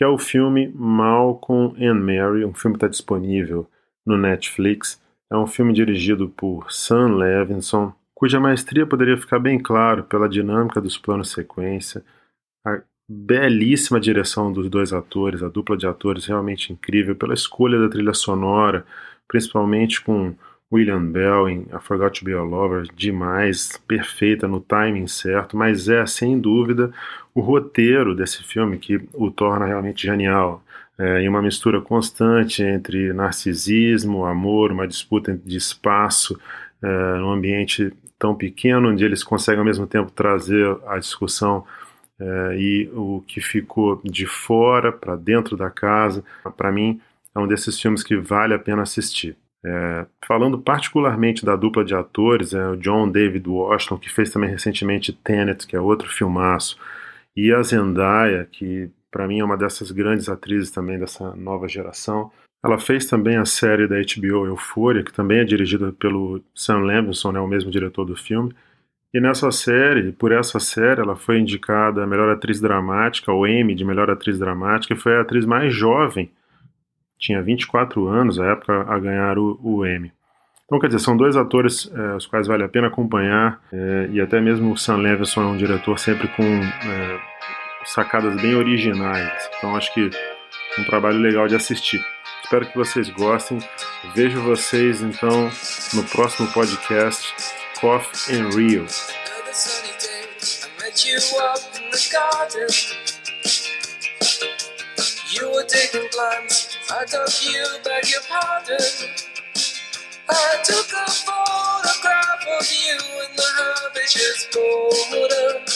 que 0.00 0.04
é 0.04 0.06
o 0.06 0.16
filme 0.16 0.72
Malcolm 0.74 1.74
and 1.78 1.96
Mary, 1.96 2.42
um 2.42 2.54
filme 2.54 2.76
que 2.78 2.84
está 2.84 2.88
disponível 2.88 3.68
no 4.06 4.16
Netflix. 4.16 4.98
É 5.30 5.36
um 5.36 5.46
filme 5.46 5.74
dirigido 5.74 6.26
por 6.28 6.72
Sam 6.72 7.16
Levinson, 7.16 7.92
cuja 8.14 8.40
maestria 8.40 8.86
poderia 8.86 9.18
ficar 9.18 9.38
bem 9.38 9.58
claro 9.58 10.04
pela 10.04 10.26
dinâmica 10.26 10.80
dos 10.80 10.96
planos 10.96 11.30
sequência, 11.30 12.02
a 12.66 12.80
belíssima 13.06 14.00
direção 14.00 14.50
dos 14.50 14.70
dois 14.70 14.94
atores, 14.94 15.42
a 15.42 15.48
dupla 15.48 15.76
de 15.76 15.86
atores 15.86 16.24
realmente 16.24 16.72
incrível, 16.72 17.14
pela 17.14 17.34
escolha 17.34 17.78
da 17.78 17.90
trilha 17.90 18.14
sonora, 18.14 18.86
principalmente 19.28 20.02
com 20.02 20.34
William 20.72 21.04
Bell 21.10 21.48
em 21.48 21.62
I 21.62 21.80
Forgot 21.80 22.18
to 22.18 22.24
Be 22.24 22.32
a 22.32 22.42
Lover, 22.42 22.86
demais, 22.94 23.76
perfeita 23.88 24.46
no 24.46 24.60
timing 24.60 25.08
certo, 25.08 25.56
mas 25.56 25.88
é, 25.88 26.06
sem 26.06 26.38
dúvida, 26.38 26.92
o 27.34 27.40
roteiro 27.40 28.14
desse 28.14 28.44
filme 28.44 28.78
que 28.78 29.00
o 29.12 29.30
torna 29.30 29.66
realmente 29.66 30.06
genial. 30.06 30.62
É, 30.96 31.22
em 31.22 31.28
uma 31.28 31.42
mistura 31.42 31.80
constante 31.80 32.62
entre 32.62 33.12
narcisismo, 33.12 34.24
amor, 34.24 34.70
uma 34.70 34.86
disputa 34.86 35.36
de 35.44 35.56
espaço, 35.56 36.38
é, 36.82 37.14
num 37.18 37.30
ambiente 37.30 37.92
tão 38.18 38.34
pequeno, 38.34 38.90
onde 38.90 39.04
eles 39.04 39.24
conseguem 39.24 39.60
ao 39.60 39.64
mesmo 39.64 39.86
tempo 39.86 40.10
trazer 40.10 40.76
a 40.86 40.98
discussão 40.98 41.64
é, 42.20 42.56
e 42.56 42.90
o 42.94 43.24
que 43.26 43.40
ficou 43.40 44.00
de 44.04 44.26
fora 44.26 44.92
para 44.92 45.16
dentro 45.16 45.56
da 45.56 45.70
casa. 45.70 46.22
Para 46.56 46.70
mim, 46.70 47.00
é 47.34 47.38
um 47.38 47.46
desses 47.48 47.80
filmes 47.80 48.02
que 48.02 48.16
vale 48.16 48.54
a 48.54 48.58
pena 48.58 48.82
assistir. 48.82 49.36
É, 49.64 50.06
falando 50.26 50.58
particularmente 50.58 51.44
da 51.44 51.54
dupla 51.54 51.84
de 51.84 51.94
atores, 51.94 52.54
é 52.54 52.68
o 52.68 52.76
John 52.76 53.10
David 53.10 53.46
Washington, 53.48 53.98
que 53.98 54.10
fez 54.10 54.30
também 54.30 54.48
recentemente 54.48 55.12
Tenet, 55.12 55.66
que 55.66 55.76
é 55.76 55.80
outro 55.80 56.08
filmaço, 56.08 56.78
e 57.36 57.52
a 57.52 57.62
Zendaya, 57.62 58.46
que 58.50 58.90
para 59.10 59.26
mim 59.26 59.40
é 59.40 59.44
uma 59.44 59.56
dessas 59.56 59.90
grandes 59.90 60.28
atrizes 60.28 60.70
também 60.70 60.98
dessa 60.98 61.34
nova 61.34 61.68
geração. 61.68 62.30
Ela 62.64 62.78
fez 62.78 63.06
também 63.06 63.36
a 63.36 63.44
série 63.44 63.88
da 63.88 63.96
HBO 63.96 64.46
Euphoria, 64.46 65.02
que 65.02 65.12
também 65.12 65.38
é 65.38 65.44
dirigida 65.44 65.92
pelo 65.92 66.42
Sam 66.54 66.80
Levinson, 66.80 67.32
né, 67.32 67.40
o 67.40 67.46
mesmo 67.46 67.70
diretor 67.70 68.04
do 68.04 68.16
filme. 68.16 68.54
E 69.12 69.20
nessa 69.20 69.50
série, 69.50 70.12
por 70.12 70.30
essa 70.30 70.60
série, 70.60 71.00
ela 71.00 71.16
foi 71.16 71.38
indicada 71.38 72.04
a 72.04 72.06
melhor 72.06 72.28
atriz 72.28 72.60
dramática, 72.60 73.32
o 73.32 73.46
Emmy 73.46 73.74
de 73.74 73.84
melhor 73.84 74.08
atriz 74.08 74.38
dramática, 74.38 74.94
e 74.94 74.96
foi 74.96 75.16
a 75.16 75.22
atriz 75.22 75.44
mais 75.44 75.74
jovem, 75.74 76.30
tinha 77.20 77.42
24 77.42 78.08
anos 78.08 78.40
à 78.40 78.46
época, 78.46 78.86
a 78.88 78.98
ganhar 78.98 79.38
o, 79.38 79.60
o 79.62 79.86
Emmy. 79.86 80.10
Então, 80.64 80.78
quer 80.78 80.86
dizer, 80.86 81.00
são 81.00 81.16
dois 81.16 81.36
atores 81.36 81.90
é, 81.94 82.14
os 82.14 82.26
quais 82.26 82.46
vale 82.46 82.64
a 82.64 82.68
pena 82.68 82.86
acompanhar, 82.86 83.60
é, 83.72 84.08
e 84.10 84.20
até 84.20 84.40
mesmo 84.40 84.72
o 84.72 84.78
Sam 84.78 84.98
Levinson 84.98 85.42
é 85.42 85.46
um 85.46 85.56
diretor 85.56 85.98
sempre 85.98 86.28
com 86.28 86.44
é, 86.44 87.20
sacadas 87.84 88.40
bem 88.40 88.54
originais. 88.54 89.50
Então, 89.58 89.76
acho 89.76 89.92
que 89.92 90.10
um 90.78 90.84
trabalho 90.84 91.18
legal 91.18 91.46
de 91.46 91.56
assistir. 91.56 92.00
Espero 92.42 92.66
que 92.66 92.76
vocês 92.76 93.10
gostem. 93.10 93.58
Vejo 94.14 94.40
vocês 94.42 95.02
então 95.02 95.50
no 95.94 96.04
próximo 96.04 96.50
podcast 96.52 97.34
Coffee 97.80 98.36
and 98.36 98.48
Rio. 98.50 98.86
You 105.32 105.48
were 105.52 106.69
I 106.92 107.04
took 107.04 107.44
you, 107.44 107.64
beg 107.84 108.08
your 108.10 108.22
pardon. 108.28 108.78
I 110.28 110.60
took 110.64 110.86
a 110.92 111.10
photograph 111.10 112.46
of 112.60 112.66
you 112.72 112.98
in 112.98 113.36
the 113.36 113.44
habituous 113.46 114.48
border. 114.52 115.72